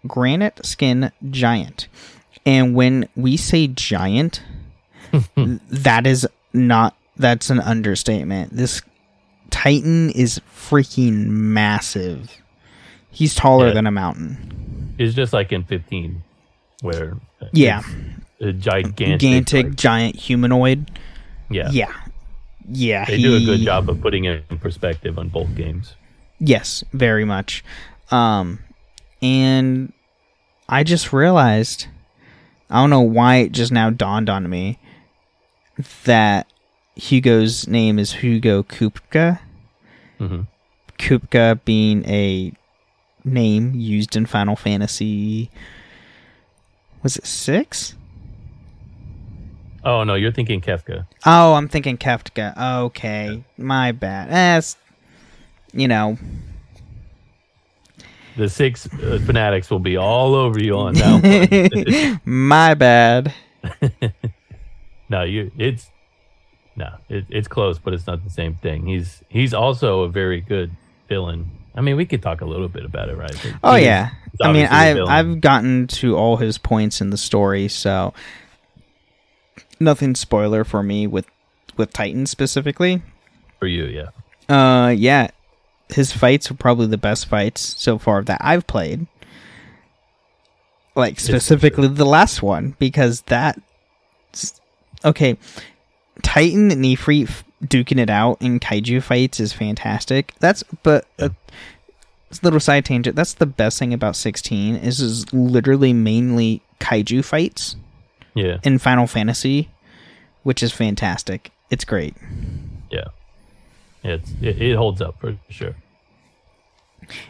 granite 0.07 0.65
skin 0.65 1.11
giant. 1.31 1.89
And 2.47 2.75
when 2.75 3.09
we 3.17 3.37
say 3.37 3.67
giant, 3.69 4.43
that 5.37 6.07
is 6.07 6.27
not 6.53 6.97
that's 7.17 7.49
an 7.51 7.61
understatement. 7.61 8.55
This 8.57 8.83
Titan 9.51 10.11
is 10.11 10.41
freaking 10.53 11.27
massive. 11.29 12.31
He's 13.11 13.35
taller 13.37 13.69
Yeah. 13.69 13.75
than 13.75 13.87
a 13.87 13.93
mountain. 13.93 14.95
It's 14.99 15.15
just 15.15 15.33
like 15.33 15.53
in 15.53 15.63
15, 15.65 16.23
where 16.81 17.17
Yeah. 17.53 17.83
a 18.41 18.53
gigantic, 18.53 19.21
Gigantic, 19.21 19.67
like- 19.67 19.77
giant 19.77 20.17
humanoid. 20.17 20.91
yeah, 21.51 21.71
Yeah. 21.71 21.93
Yeah. 22.69 23.05
They 23.05 23.21
do 23.21 23.37
a 23.37 23.41
good 23.41 23.61
job 23.61 23.89
of 23.91 24.01
putting 24.01 24.25
it 24.25 24.45
in 24.51 24.59
perspective 24.59 25.19
on 25.19 25.29
both 25.29 25.55
games. 25.55 25.95
Yes, 26.39 26.83
very 26.93 27.25
much. 27.25 27.65
Um, 28.11 28.59
and 29.23 29.93
I 30.69 30.85
just 30.85 31.13
realized, 31.13 31.87
I 32.71 32.81
don't 32.81 32.91
know 32.91 33.01
why 33.01 33.37
it 33.37 33.53
just 33.53 33.73
now 33.73 33.91
dawned 33.91 34.29
on 34.31 34.49
me 34.49 34.79
that 36.05 36.47
Hugo's 36.97 37.67
name 37.67 37.99
is 37.99 38.13
Hugo 38.15 38.63
Kupka. 38.63 39.41
hmm 40.19 40.43
Kupka 40.99 41.61
being 41.65 42.05
a 42.09 42.53
name 43.25 43.75
used 43.75 44.15
in 44.15 44.27
Final 44.27 44.55
Fantasy. 44.55 45.51
Was 47.03 47.17
it 47.17 47.27
six? 47.27 47.95
Oh 49.85 50.03
no, 50.05 50.15
you're 50.15 50.33
thinking 50.33 50.61
Kefka. 50.61 51.07
Oh, 51.27 51.55
I'm 51.55 51.69
thinking 51.69 51.99
Kefka. 51.99 52.85
Okay, 52.87 53.45
my 53.59 53.93
bad. 53.93 54.31
Eh, 54.31 54.61
you 55.73 55.89
know, 55.89 56.17
The 58.37 58.49
six 58.49 58.87
uh, 58.87 59.19
fanatics 59.27 59.71
will 59.71 59.81
be 59.81 59.97
all 59.97 60.35
over 60.35 60.59
you 60.59 60.77
on 60.77 60.95
that 60.95 62.21
one. 62.21 62.21
my 62.25 62.75
bad. 62.75 63.35
no, 65.09 65.23
you 65.23 65.51
it's 65.59 65.91
no, 66.77 66.97
it, 67.09 67.27
it's 67.29 67.49
close, 67.49 67.79
but 67.79 67.93
it's 67.93 68.07
not 68.07 68.25
the 68.25 68.31
same 68.31 68.55
thing. 68.55 68.87
He's 68.87 69.23
he's 69.29 69.53
also 69.53 70.01
a 70.03 70.09
very 70.09 70.41
good 70.41 70.71
villain. 71.09 71.51
I 71.77 71.81
mean, 71.81 71.97
we 71.97 72.07
could 72.07 72.23
talk 72.23 72.41
a 72.41 72.45
little 72.45 72.69
bit 72.69 72.85
about 72.85 73.09
it, 73.09 73.17
right? 73.17 73.37
But 73.43 73.55
Oh 73.63 73.75
yeah. 73.77 74.11
I 74.41 74.53
mean, 74.53 74.67
I've. 74.67 74.99
I've 74.99 75.41
gotten 75.41 75.87
to 75.89 76.17
all 76.17 76.37
his 76.37 76.59
points 76.59 77.01
in 77.01 77.11
the 77.11 77.17
story, 77.17 77.69
so 77.69 78.15
nothing 79.85 80.15
spoiler 80.15 80.65
for 80.65 80.83
me 80.83 81.07
with 81.07 81.27
with 81.77 81.93
Titan 81.93 82.27
specifically. 82.27 83.03
for 83.59 83.67
you, 83.67 83.85
yeah. 83.85 84.11
Uh, 84.49 84.89
yeah, 84.91 85.29
his 85.89 86.13
fights 86.13 86.51
are 86.51 86.55
probably 86.55 86.87
the 86.87 86.99
best 86.99 87.27
fights 87.27 87.61
so 87.61 87.99
far 87.99 88.23
that 88.23 88.39
I've 88.41 88.67
played. 88.67 89.07
Like 90.97 91.19
specifically 91.19 91.89
the 91.89 92.05
last 92.07 92.43
one 92.43 92.77
because 92.79 93.23
that. 93.23 93.61
Okay, 95.05 95.37
Titan 96.23 96.71
and 96.71 96.85
Ifrit 96.85 97.25
f- 97.29 97.45
duking 97.65 97.99
it 98.01 98.09
out 98.09 98.41
in 98.41 98.61
kaiju 98.61 99.03
fights 99.03 99.41
is 99.41 99.53
fantastic. 99.53 100.33
That's 100.39 100.63
but 100.85 101.07
uh, 101.19 101.31
it's 102.31 102.41
a 102.41 102.45
little 102.45 102.61
side 102.61 102.85
tangent. 102.85 103.17
That's 103.17 103.35
the 103.35 103.47
best 103.47 103.79
thing 103.79 103.93
about 103.93 104.15
16 104.17 104.77
is 104.77 105.01
is 105.01 105.33
literally 105.33 105.93
mainly 105.93 106.63
kaiju 106.81 107.25
fights 107.25 107.77
Yeah, 108.35 108.59
in 108.63 108.79
Final 108.79 109.07
Fantasy, 109.09 109.69
which 110.45 110.63
is 110.63 110.73
fantastic. 110.73 111.51
It's 111.71 111.85
great. 111.85 112.15
yeah. 112.91 113.09
It's 114.05 114.31
it, 114.41 114.61
it 114.63 114.77
holds 114.77 115.01
up 115.03 115.19
for 115.19 115.37
sure. 115.49 115.75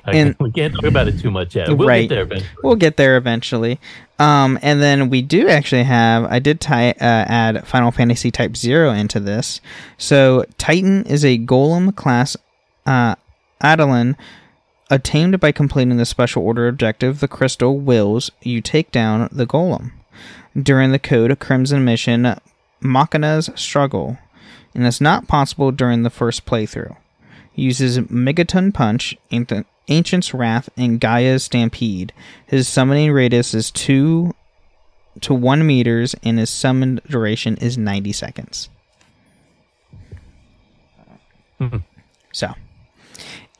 I, 0.04 0.12
And- 0.16 0.36
we 0.40 0.50
can't 0.52 0.74
talk 0.74 0.84
about 0.84 1.08
it 1.08 1.18
too 1.20 1.30
much 1.30 1.54
yet. 1.56 1.68
We'll 1.68 1.88
Right. 1.88 2.08
get 2.08 2.14
there 2.14 2.22
eventually. 2.24 2.50
We'll 2.62 2.76
get 2.76 2.96
there 2.96 3.16
eventually. 3.16 3.80
Um, 4.18 4.58
and 4.62 4.80
then 4.82 5.08
we 5.10 5.22
do 5.22 5.48
actually 5.48 5.82
have. 5.84 6.24
I 6.24 6.38
did 6.38 6.60
ti- 6.60 6.70
uh, 6.72 6.94
add 7.00 7.66
Final 7.66 7.90
Fantasy 7.90 8.30
Type 8.30 8.56
Zero 8.56 8.90
into 8.92 9.18
this. 9.20 9.60
So 9.98 10.44
Titan 10.58 11.04
is 11.06 11.24
a 11.24 11.38
Golem 11.38 11.94
class 11.96 12.36
uh, 12.86 13.14
Eidolon 13.64 14.16
attained 14.90 15.40
by 15.40 15.50
completing 15.50 15.96
the 15.96 16.04
special 16.04 16.42
order 16.44 16.68
objective. 16.68 17.18
The 17.20 17.28
crystal 17.28 17.78
wills 17.78 18.30
you 18.42 18.60
take 18.60 18.92
down 18.92 19.28
the 19.32 19.46
Golem 19.46 19.90
during 20.60 20.92
the 20.92 20.98
Code 21.00 21.36
Crimson 21.40 21.84
mission. 21.84 22.36
Machina's 22.84 23.50
struggle, 23.56 24.18
and 24.74 24.86
it's 24.86 25.00
not 25.00 25.26
possible 25.26 25.72
during 25.72 26.02
the 26.02 26.10
first 26.10 26.46
playthrough 26.46 26.96
He 27.52 27.62
uses 27.62 27.98
Megaton 27.98 28.72
Punch, 28.72 29.16
Ancient's 29.88 30.34
Wrath, 30.34 30.68
and 30.76 31.00
Gaia's 31.00 31.44
Stampede. 31.44 32.12
His 32.46 32.68
summoning 32.68 33.12
radius 33.12 33.54
is 33.54 33.70
2 33.70 34.34
to 35.20 35.34
1 35.34 35.66
meters, 35.66 36.14
and 36.22 36.38
his 36.38 36.50
summon 36.50 37.00
duration 37.08 37.56
is 37.56 37.78
90 37.78 38.12
seconds. 38.12 38.68
Hmm. 41.58 41.78
so. 42.32 42.54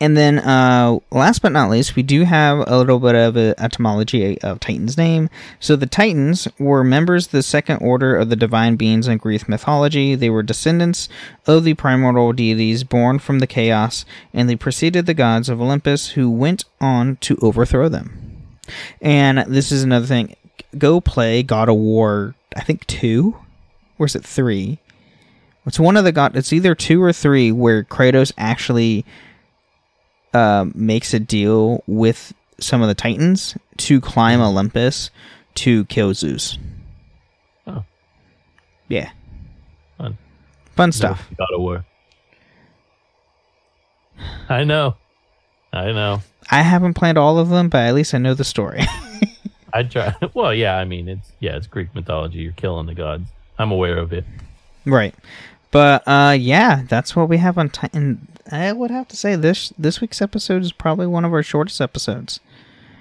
And 0.01 0.17
then, 0.17 0.41
uh, 0.41 0.99
last 1.13 1.41
but 1.41 1.53
not 1.53 1.71
least, 1.71 1.95
we 1.95 2.03
do 2.03 2.25
have 2.25 2.65
a 2.67 2.77
little 2.77 2.99
bit 2.99 3.15
of 3.15 3.37
a 3.37 3.55
etymology 3.59 4.41
of 4.43 4.59
Titan's 4.59 4.99
name. 4.99 5.31
So 5.61 5.77
the 5.77 5.87
Titans 5.87 6.49
were 6.59 6.83
members 6.83 7.27
of 7.27 7.33
the 7.33 7.45
second 7.45 7.77
order 7.77 8.17
of 8.17 8.29
the 8.29 8.37
divine 8.37 8.75
beings 8.75 9.07
in 9.07 9.19
Greek 9.19 9.49
mythology. 9.49 10.17
They 10.17 10.31
were 10.31 10.43
descendants 10.43 11.09
of 11.47 11.63
the 11.63 11.75
primordial 11.75 12.33
deities 12.33 12.83
born 12.83 13.21
from 13.21 13.39
the 13.39 13.47
chaos, 13.47 14.05
and 14.33 14.49
they 14.49 14.57
preceded 14.57 15.07
the 15.07 15.15
gods 15.15 15.49
of 15.49 15.61
Olympus, 15.61 16.11
who 16.11 16.29
went 16.29 16.65
on 16.81 17.17
to 17.23 17.39
overthrow 17.41 17.89
them. 17.89 18.43
And 19.01 19.39
this 19.47 19.71
is 19.71 19.85
another 19.85 20.07
thing. 20.07 20.35
Go 20.77 21.01
play 21.01 21.45
God 21.45 21.69
of 21.69 21.77
War, 21.77 22.35
I 22.57 22.63
think 22.63 22.85
two, 22.89 23.37
or 23.99 24.07
is 24.07 24.17
it 24.17 24.25
three? 24.25 24.81
It's 25.67 25.81
one 25.81 25.97
of 25.97 26.05
the 26.05 26.13
god. 26.13 26.37
It's 26.37 26.53
either 26.53 26.75
two 26.75 27.03
or 27.03 27.13
three 27.13 27.51
where 27.53 27.85
Kratos 27.85 28.33
actually 28.37 29.05
uh, 30.35 30.67
makes 30.75 31.15
a 31.15 31.21
deal 31.21 31.83
with 31.87 32.35
some 32.61 32.83
of 32.83 32.89
the 32.89 32.95
Titans 32.95 33.57
to 33.79 34.01
climb 34.01 34.41
Olympus 34.41 35.11
to 35.57 35.85
kill 35.87 36.13
Zeus. 36.15 36.59
Oh. 37.67 37.85
Yeah, 38.89 39.11
Fun. 39.99 40.19
fun 40.77 40.93
stuff. 40.93 41.27
God 41.39 41.49
of 41.55 41.61
War. 41.61 41.85
I 44.49 44.65
know. 44.65 44.97
I 45.73 45.93
know. 45.93 46.23
I 46.51 46.63
haven't 46.63 46.95
played 46.95 47.17
all 47.17 47.39
of 47.39 47.49
them, 47.49 47.69
but 47.69 47.79
at 47.87 47.95
least 47.95 48.15
I 48.15 48.19
know 48.19 48.35
the 48.35 48.45
story. 48.45 48.83
I 49.73 49.83
try. 49.83 50.15
Well, 50.35 50.55
yeah. 50.55 50.77
I 50.77 50.85
mean, 50.85 51.09
it's 51.09 51.33
yeah, 51.41 51.57
it's 51.57 51.67
Greek 51.67 51.95
mythology. 51.95 52.39
You're 52.39 52.53
killing 52.53 52.87
the 52.87 52.95
gods. 52.95 53.29
I'm 53.59 53.73
aware 53.73 53.99
of 53.99 54.13
it. 54.13 54.25
right. 54.85 55.15
But 55.75 56.07
uh, 56.07 56.37
yeah, 56.39 56.85
that's 56.89 57.17
what 57.17 57.29
we 57.29 57.39
have 57.39 57.59
on 57.59 57.69
Titan. 57.69 58.29
I 58.53 58.73
would 58.73 58.93
have 58.93 59.09
to 59.09 59.17
say 59.17 59.35
this 59.35 59.73
this 59.77 60.01
week's 60.01 60.23
episode 60.23 60.63
is 60.63 60.71
probably 60.71 61.09
one 61.09 61.25
of 61.25 61.33
our 61.33 61.43
shortest 61.43 61.81
episodes. 61.81 62.39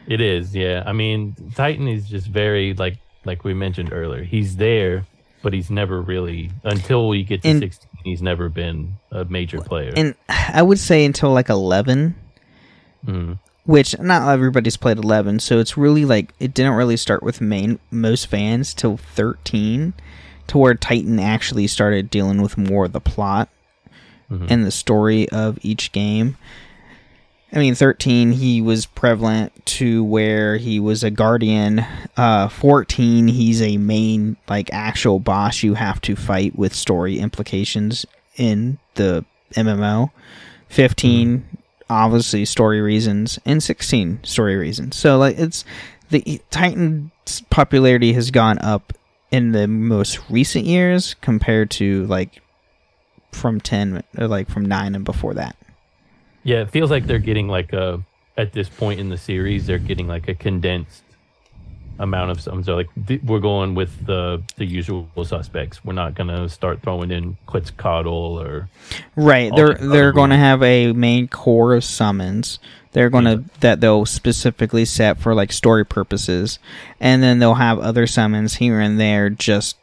It 0.07 0.19
is. 0.19 0.55
Yeah. 0.55 0.81
I 0.85 0.91
mean, 0.91 1.35
Titan 1.55 1.87
is 1.87 2.09
just 2.09 2.25
very 2.25 2.73
like 2.73 2.97
like 3.25 3.43
we 3.43 3.53
mentioned 3.53 3.93
earlier. 3.93 4.23
He's 4.23 4.55
there, 4.55 5.05
but 5.43 5.53
he's 5.53 5.69
never 5.69 6.01
really 6.01 6.49
until 6.63 7.07
we 7.07 7.23
get 7.23 7.43
to 7.43 7.49
And- 7.49 7.59
16. 7.61 7.89
He's 8.03 8.21
never 8.23 8.49
been 8.49 8.95
a 9.11 9.23
major 9.23 9.61
player. 9.61 9.93
And 9.95 10.15
I 10.27 10.61
would 10.63 10.79
say 10.79 11.05
until 11.05 11.31
like 11.31 11.49
eleven, 11.49 12.15
Mhm. 13.07 13.37
which 13.65 13.97
not 13.99 14.27
everybody's 14.29 14.77
played 14.77 14.97
11 14.97 15.39
so 15.39 15.59
it's 15.59 15.77
really 15.77 16.05
like 16.05 16.33
it 16.39 16.53
didn't 16.55 16.73
really 16.73 16.97
start 16.97 17.21
with 17.21 17.39
main 17.39 17.77
most 17.91 18.27
fans 18.27 18.73
till 18.73 18.97
13 18.97 19.93
to 20.47 20.57
where 20.57 20.75
titan 20.75 21.19
actually 21.19 21.67
started 21.67 22.09
dealing 22.09 22.41
with 22.41 22.57
more 22.57 22.85
of 22.85 22.93
the 22.93 22.99
plot 23.01 23.49
and 24.49 24.65
the 24.65 24.71
story 24.71 25.29
of 25.29 25.59
each 25.61 25.91
game. 25.91 26.37
I 27.51 27.59
mean 27.59 27.75
13 27.75 28.31
he 28.31 28.61
was 28.63 28.87
prevalent 28.87 29.63
to 29.67 30.03
where 30.03 30.57
he 30.57 30.79
was 30.79 31.03
a 31.03 31.11
guardian. 31.11 31.85
Uh 32.17 32.47
14 32.49 33.27
he's 33.27 33.61
a 33.61 33.77
main 33.77 34.37
like 34.49 34.73
actual 34.73 35.19
boss 35.19 35.61
you 35.61 35.75
have 35.75 36.01
to 36.01 36.15
fight 36.15 36.57
with 36.57 36.73
story 36.73 37.19
implications 37.19 38.07
in 38.37 38.79
the 38.95 39.23
mmo 39.51 40.09
15 40.69 41.45
obviously 41.91 42.43
story 42.43 42.81
reasons 42.81 43.37
and 43.45 43.61
16 43.61 44.23
story 44.23 44.55
reasons. 44.55 44.95
So 44.95 45.19
like 45.19 45.37
it's 45.37 45.63
the 46.09 46.41
titan's 46.49 47.41
popularity 47.51 48.13
has 48.13 48.31
gone 48.31 48.57
up 48.59 48.93
in 49.33 49.51
the 49.51 49.67
most 49.67 50.19
recent 50.29 50.65
years 50.65 51.15
compared 51.15 51.71
to 51.71 52.05
like 52.05 52.41
from 53.31 53.59
10 53.59 54.03
or 54.19 54.27
like 54.27 54.47
from 54.47 54.63
9 54.63 54.93
and 54.95 55.03
before 55.03 55.33
that 55.33 55.57
Yeah, 56.43 56.61
it 56.61 56.69
feels 56.69 56.91
like 56.91 57.07
they're 57.07 57.19
getting 57.19 57.47
like 57.47 57.73
a 57.73 58.01
at 58.37 58.51
this 58.51 58.69
point 58.69 58.99
in 58.99 59.09
the 59.09 59.17
series, 59.17 59.67
they're 59.67 59.77
getting 59.77 60.07
like 60.07 60.27
a 60.27 60.33
condensed 60.33 61.03
amount 61.99 62.31
of 62.31 62.41
some. 62.41 62.63
So 62.63 62.75
like 62.75 62.89
th- 63.07 63.21
we're 63.23 63.39
going 63.39 63.75
with 63.75 64.05
the 64.05 64.41
the 64.55 64.65
usual 64.65 65.07
suspects. 65.23 65.83
We're 65.85 65.93
not 65.93 66.15
gonna 66.15 66.49
start 66.49 66.81
throwing 66.81 67.11
in 67.11 67.37
Quetzalcoatl 67.47 68.39
or 68.41 68.69
right 69.15 69.51
they're 69.55 69.75
they're 69.75 70.11
going 70.11 70.31
to 70.31 70.37
have 70.37 70.61
a 70.63 70.91
main 70.93 71.27
core 71.27 71.75
of 71.75 71.83
summons 71.83 72.59
they're 72.93 73.09
going 73.09 73.25
to 73.25 73.37
mm-hmm. 73.37 73.59
that 73.59 73.81
they'll 73.81 74.05
specifically 74.05 74.85
set 74.85 75.19
for 75.19 75.33
like 75.33 75.51
story 75.51 75.85
purposes 75.85 76.59
and 76.99 77.21
then 77.21 77.39
they'll 77.39 77.55
have 77.55 77.79
other 77.79 78.07
summons 78.07 78.55
here 78.55 78.79
and 78.79 78.99
there 78.99 79.29
just 79.29 79.77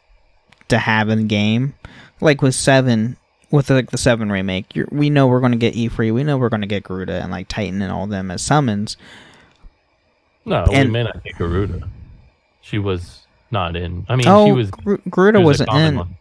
to 0.67 0.77
have 0.77 1.09
in 1.09 1.17
the 1.19 1.23
game 1.25 1.73
like 2.19 2.41
with 2.41 2.55
7 2.55 3.17
with 3.51 3.69
like 3.69 3.91
the 3.91 3.97
7 3.97 4.31
remake 4.31 4.75
you're, 4.75 4.87
we 4.91 5.09
know 5.09 5.27
we're 5.27 5.39
going 5.39 5.51
to 5.51 5.57
get 5.57 5.75
Efreet 5.75 6.13
we 6.13 6.23
know 6.23 6.37
we're 6.37 6.49
going 6.49 6.61
to 6.61 6.67
get 6.67 6.83
Garuda 6.83 7.21
and 7.21 7.31
like 7.31 7.47
Titan 7.47 7.81
and 7.81 7.91
all 7.91 8.07
them 8.07 8.31
as 8.31 8.41
summons 8.41 8.97
no. 10.45 10.65
And- 10.71 10.89
we 10.89 10.93
may 10.93 11.03
not 11.03 11.23
get 11.23 11.37
Garuda. 11.37 11.87
She 12.61 12.77
was 12.77 13.25
not 13.49 13.75
in. 13.75 14.05
I 14.07 14.15
mean, 14.15 14.27
oh 14.27 14.45
she 14.45 14.51
was. 14.51 14.71
Gr- 14.71 14.95
Garuda 15.09 15.39
she 15.39 15.43
was 15.43 15.59
wasn't 15.59 15.73
in 15.73 15.97
one. 15.97 16.17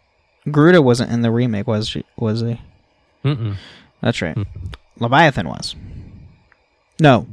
Garuda 0.51 0.83
wasn't 0.83 1.13
in 1.13 1.23
the 1.23 1.31
remake 1.31 1.67
was 1.67 1.89
she 1.89 2.05
was 2.17 2.41
he 2.41 2.61
Mm-mm. 3.25 3.57
That's 4.01 4.23
right. 4.23 4.37
Leviathan 4.99 5.49
was. 5.49 5.77
No. 7.01 7.27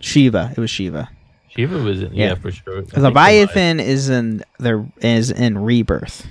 Shiva. 0.00 0.52
It 0.56 0.60
was 0.60 0.70
Shiva. 0.70 1.08
Shiva 1.48 1.78
was 1.78 2.02
in. 2.02 2.14
Yeah, 2.14 2.28
Yeah. 2.30 2.34
for 2.34 2.50
sure. 2.50 2.84
I 2.96 3.00
Leviathan 3.00 3.80
is 3.80 4.08
in 4.08 4.42
there 4.58 4.84
is 5.00 5.30
in 5.30 5.58
Rebirth. 5.58 6.26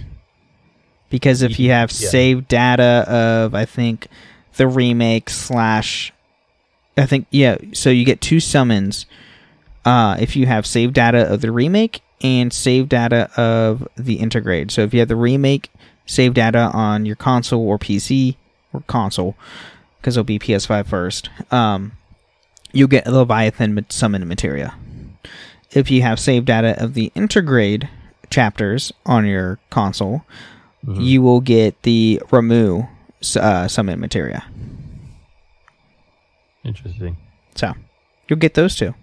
Because 1.09 1.41
if 1.41 1.59
you 1.59 1.69
have 1.71 1.91
Yeah. 1.91 2.09
saved 2.09 2.47
data 2.47 3.05
of 3.07 3.55
I 3.55 3.65
think 3.65 4.07
the 4.57 4.67
remake 4.67 5.29
slash 5.29 6.11
I 6.97 7.05
think 7.05 7.25
yeah, 7.31 7.57
so 7.71 7.89
you 7.89 8.03
get 8.05 8.19
two 8.21 8.39
summons 8.39 9.05
uh 9.85 10.17
if 10.19 10.35
you 10.35 10.45
have 10.45 10.65
saved 10.65 10.93
data 10.93 11.31
of 11.31 11.41
the 11.41 11.51
remake 11.51 12.01
and 12.21 12.51
saved 12.53 12.89
data 12.89 13.29
of 13.39 13.87
the 13.95 14.17
intergrade. 14.19 14.71
So 14.71 14.81
if 14.81 14.93
you 14.93 14.99
have 14.99 15.09
the 15.09 15.15
remake 15.15 15.69
save 16.05 16.33
data 16.33 16.69
on 16.73 17.05
your 17.05 17.15
console 17.15 17.61
or 17.65 17.79
PC 17.79 18.35
or 18.73 18.81
console 18.87 19.35
because 20.03 20.17
it'll 20.17 20.25
be 20.25 20.39
PS5 20.39 20.85
first. 20.85 21.29
Um 21.51 21.93
you'll 22.71 22.87
get 22.87 23.07
Leviathan 23.07 23.85
summon 23.89 24.27
materia 24.27 24.75
if 25.75 25.89
you 25.89 26.01
have 26.01 26.19
saved 26.19 26.47
data 26.47 26.81
of 26.81 26.93
the 26.93 27.11
intergrade 27.15 27.89
chapters 28.29 28.91
on 29.05 29.25
your 29.25 29.59
console, 29.69 30.23
you 30.87 31.21
will 31.21 31.41
get 31.41 31.81
the 31.83 32.21
Ramuh 32.29 32.87
uh, 33.37 33.67
summon 33.67 33.99
materia. 33.99 34.43
Interesting. 36.63 37.17
So 37.55 37.73
you'll 38.27 38.39
get 38.39 38.53
those 38.53 38.75
two, 38.75 38.87
and 38.87 38.95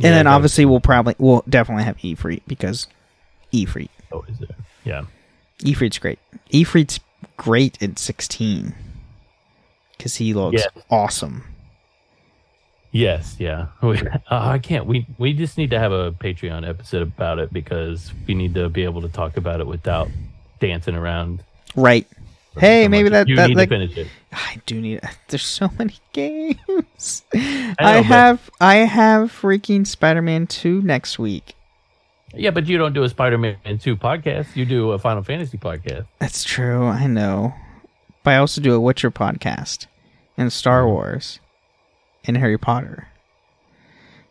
Yeah, 0.00 0.10
then 0.10 0.26
obviously 0.26 0.64
we'll 0.64 0.80
probably 0.80 1.14
we'll 1.18 1.44
definitely 1.48 1.84
have 1.84 1.96
Efreet 1.98 2.42
because 2.46 2.86
Efreet 3.52 3.88
Oh, 4.12 4.24
is 4.28 4.38
there? 4.38 4.48
Yeah. 4.84 5.04
Efreet's 5.60 5.98
great. 5.98 6.18
Efreet's 6.52 7.00
great 7.36 7.82
at 7.82 7.98
sixteen 7.98 8.74
because 9.96 10.16
he 10.16 10.34
looks 10.34 10.62
Yeah. 10.62 10.82
awesome. 10.90 11.44
Yes, 12.92 13.36
yeah. 13.38 13.66
We, 13.82 13.98
uh, 13.98 14.18
I 14.30 14.58
can't. 14.58 14.86
We 14.86 15.06
we 15.18 15.32
just 15.32 15.58
need 15.58 15.70
to 15.70 15.78
have 15.78 15.92
a 15.92 16.12
Patreon 16.12 16.68
episode 16.68 17.02
about 17.02 17.38
it 17.38 17.52
because 17.52 18.12
we 18.26 18.34
need 18.34 18.54
to 18.54 18.68
be 18.68 18.84
able 18.84 19.02
to 19.02 19.08
talk 19.08 19.36
about 19.36 19.60
it 19.60 19.66
without 19.66 20.08
dancing 20.60 20.94
around. 20.94 21.42
Right. 21.74 22.06
Hey, 22.56 22.84
so 22.84 22.88
maybe 22.90 23.10
much. 23.10 23.12
that 23.12 23.28
you 23.28 23.34
that 23.36 23.48
need 23.48 23.56
like, 23.56 23.68
to 23.68 23.74
finish 23.74 23.96
it. 23.96 24.06
I 24.32 24.60
do 24.66 24.80
need. 24.80 25.00
There's 25.28 25.44
so 25.44 25.68
many 25.76 25.96
games. 26.12 27.24
I, 27.34 27.74
but- 27.78 28.04
have 28.04 28.50
I 28.60 28.76
have 28.76 29.32
freaking 29.32 29.84
Spider-Man 29.86 30.46
two 30.46 30.80
next 30.82 31.18
week. 31.18 31.54
Yeah, 32.32 32.50
but 32.50 32.66
you 32.66 32.78
don't 32.78 32.92
do 32.92 33.02
a 33.02 33.08
Spider-Man 33.08 33.56
two 33.80 33.96
podcast. 33.96 34.54
You 34.54 34.64
do 34.66 34.92
a 34.92 34.98
Final 35.00 35.22
Fantasy 35.24 35.58
podcast. 35.58 36.06
That's 36.20 36.42
true. 36.44 36.84
I 36.86 37.06
know, 37.08 37.52
But 38.24 38.30
I 38.34 38.36
also 38.38 38.60
do 38.60 38.74
a 38.74 38.80
Witcher 38.80 39.10
podcast 39.12 39.86
and 40.36 40.52
Star 40.52 40.88
Wars 40.88 41.38
and 42.24 42.36
Harry 42.36 42.58
Potter. 42.58 43.06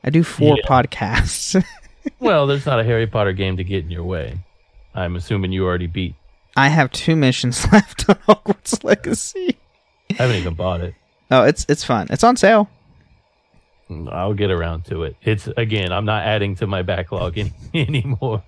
I 0.04 0.10
do 0.10 0.24
four 0.24 0.58
Yeah. 0.58 0.68
podcasts. 0.68 1.64
Well, 2.20 2.48
there's 2.48 2.66
not 2.66 2.82
a 2.82 2.84
Harry 2.84 3.08
Potter 3.08 3.32
game 3.32 3.56
to 3.56 3.64
get 3.64 3.86
in 3.86 3.90
your 3.90 4.04
way. 4.04 4.40
I'm 4.94 5.16
assuming 5.16 5.54
you 5.54 5.64
already 5.66 5.88
beat. 5.88 6.16
I 6.58 6.68
have 6.68 6.92
two 6.92 7.16
missions 7.16 7.66
left 7.72 8.10
on 8.10 8.16
Hogwarts 8.28 8.84
Legacy. 8.84 9.58
I 10.12 10.16
haven't 10.16 10.36
even 10.36 10.54
bought 10.54 10.82
it. 10.82 10.96
Oh, 11.32 11.44
it's 11.44 11.66
it's 11.70 11.86
fun. 11.86 12.08
It's 12.10 12.26
on 12.26 12.36
sale. 12.36 12.70
I'll 14.10 14.34
get 14.34 14.52
around 14.52 14.84
to 14.86 15.04
it. 15.04 15.16
It's 15.22 15.48
again, 15.56 15.94
I'm 15.94 16.04
not 16.04 16.24
adding 16.24 16.56
to 16.58 16.68
my 16.68 16.82
backlog 16.82 17.38
any, 17.38 17.54
anymore. 17.74 18.44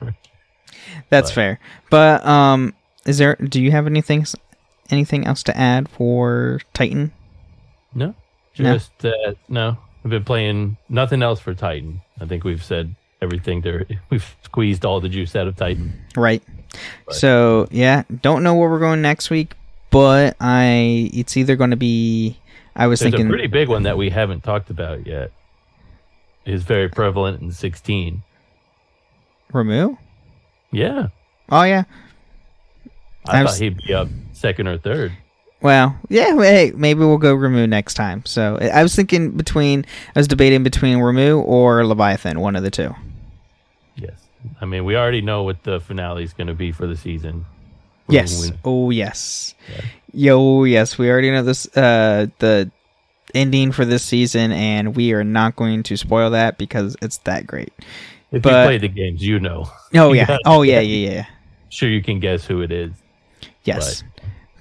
That's 1.09 1.29
But- 1.29 1.35
fair. 1.35 1.59
But 1.89 2.25
um, 2.25 2.73
is 3.05 3.19
there? 3.19 3.35
Do 3.35 3.61
you 3.61 3.71
have 3.71 3.87
anything 3.87 4.25
anything 4.89 5.25
else 5.25 5.43
to 5.43 5.57
add 5.57 5.89
for 5.89 6.59
Titan? 6.73 7.11
No, 7.93 8.13
No. 8.57 8.73
just 8.73 9.05
uh, 9.05 9.33
no. 9.49 9.77
I've 10.03 10.11
been 10.11 10.23
playing 10.23 10.77
nothing 10.89 11.23
else 11.23 11.39
for 11.39 11.53
Titan. 11.53 12.01
I 12.21 12.25
think 12.25 12.43
we've 12.43 12.63
said 12.63 12.95
everything 13.21 13.61
there. 13.61 13.85
We've 14.11 14.35
squeezed 14.43 14.85
all 14.85 14.99
the 14.99 15.09
juice 15.09 15.35
out 15.35 15.47
of 15.47 15.55
Titan. 15.55 15.93
Right. 16.15 16.43
So 17.09 17.67
yeah, 17.71 18.03
don't 18.21 18.43
know 18.43 18.53
where 18.55 18.69
we're 18.69 18.79
going 18.79 19.01
next 19.01 19.29
week, 19.29 19.53
but 19.89 20.35
I 20.39 21.09
it's 21.13 21.37
either 21.37 21.55
going 21.55 21.71
to 21.71 21.75
be. 21.77 22.37
I 22.75 22.87
was 22.87 22.99
There's 22.99 23.13
thinking 23.13 23.27
a 23.27 23.29
pretty 23.29 23.47
big 23.47 23.69
one 23.69 23.83
that 23.83 23.97
we 23.97 24.09
haven't 24.09 24.43
talked 24.43 24.69
about 24.69 25.07
yet. 25.07 25.31
Is 26.45 26.63
very 26.63 26.89
prevalent 26.89 27.41
in 27.41 27.51
16. 27.51 28.21
Ramuh. 29.53 29.97
Yeah, 30.71 31.07
Oh 31.49 31.63
yeah. 31.63 31.83
I 33.27 33.31
I 33.31 33.43
thought 33.43 33.45
was- 33.51 33.57
he'd 33.59 33.77
be 33.77 33.93
up 33.93 34.07
second 34.33 34.67
or 34.67 34.77
third. 34.77 35.11
Well, 35.61 35.97
yeah. 36.09 36.35
Hey, 36.35 36.73
maybe 36.75 36.99
we'll 36.99 37.17
go 37.17 37.35
Ramuh 37.35 37.67
next 37.67 37.95
time. 37.95 38.23
So 38.25 38.57
I 38.61 38.83
was 38.83 38.93
thinking 38.95 39.31
between. 39.31 39.85
I 40.15 40.19
was 40.19 40.27
debating 40.27 40.61
between 40.63 40.97
Ramuh 40.99 41.43
or 41.43 41.85
Leviathan, 41.87 42.39
one 42.39 42.55
of 42.55 42.61
the 42.61 42.69
two. 42.69 42.93
Yes, 43.95 44.13
I 44.61 44.65
mean 44.65 44.85
we 44.85 44.95
already 44.95 45.21
know 45.21 45.43
what 45.43 45.63
the 45.63 45.79
finale 45.79 46.23
is 46.23 46.33
going 46.33 46.47
to 46.47 46.53
be 46.53 46.71
for 46.71 46.85
the 46.85 46.95
season. 46.97 47.45
Yes. 48.09 48.51
Oh 48.63 48.91
yes. 48.91 49.55
Yo 50.13 50.65
yes, 50.65 50.97
we 50.99 51.09
already 51.09 51.31
know 51.31 51.41
this. 51.41 51.65
Uh, 51.75 52.27
the 52.39 52.69
ending 53.33 53.71
for 53.71 53.85
this 53.85 54.03
season, 54.03 54.51
and 54.51 54.95
we 54.95 55.13
are 55.13 55.23
not 55.23 55.55
going 55.55 55.81
to 55.83 55.97
spoil 55.97 56.29
that 56.31 56.57
because 56.59 56.95
it's 57.01 57.17
that 57.19 57.47
great. 57.47 57.73
If 58.31 58.43
But- 58.43 58.49
you 58.61 58.67
played 58.67 58.81
the 58.81 58.87
games, 58.89 59.25
you 59.25 59.39
know. 59.39 59.67
Oh 59.95 60.13
yeah. 60.19 60.37
Oh 60.45 60.61
yeah. 60.61 60.81
Yeah. 60.81 61.09
Yeah. 61.11 61.25
Sure, 61.69 61.89
you 61.89 62.03
can 62.03 62.19
guess 62.19 62.45
who 62.45 62.61
it 62.61 62.71
is. 62.71 62.91
Yes. 63.65 64.03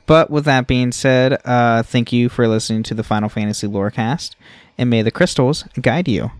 But 0.06 0.30
with 0.30 0.44
that 0.44 0.66
being 0.66 0.92
said, 0.92 1.40
uh, 1.44 1.82
thank 1.82 2.12
you 2.12 2.28
for 2.28 2.46
listening 2.46 2.82
to 2.84 2.94
the 2.94 3.04
Final 3.04 3.28
Fantasy 3.28 3.66
Lorecast, 3.66 4.34
and 4.76 4.90
may 4.90 5.02
the 5.02 5.10
crystals 5.10 5.64
guide 5.80 6.08
you. 6.08 6.30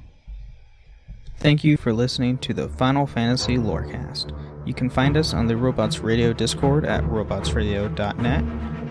Thank 1.39 1.65
you 1.65 1.77
for 1.77 1.93
listening 1.93 2.39
to 2.39 2.55
the 2.55 2.69
Final 2.69 3.07
Fantasy 3.07 3.57
Lorecast. 3.57 4.37
You 4.67 4.75
can 4.75 4.89
find 4.89 5.17
us 5.17 5.35
on 5.35 5.47
the 5.47 5.57
Robots 5.57 5.99
Radio 5.99 6.33
Discord 6.33 6.85
at 6.85 7.05
robotsradio.net. 7.05 8.45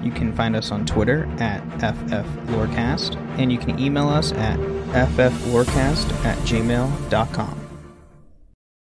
You 0.04 0.12
can 0.12 0.34
find 0.36 0.56
us 0.56 0.72
on 0.72 0.86
Twitter 0.86 1.26
at 1.40 1.64
FFLorecast, 1.80 3.16
and 3.40 3.52
you 3.52 3.58
can 3.58 3.80
email 3.80 4.10
us 4.10 4.34
at 4.34 4.60
fflorecast 4.60 6.26
at 6.26 6.38
gmail.com. 6.40 7.63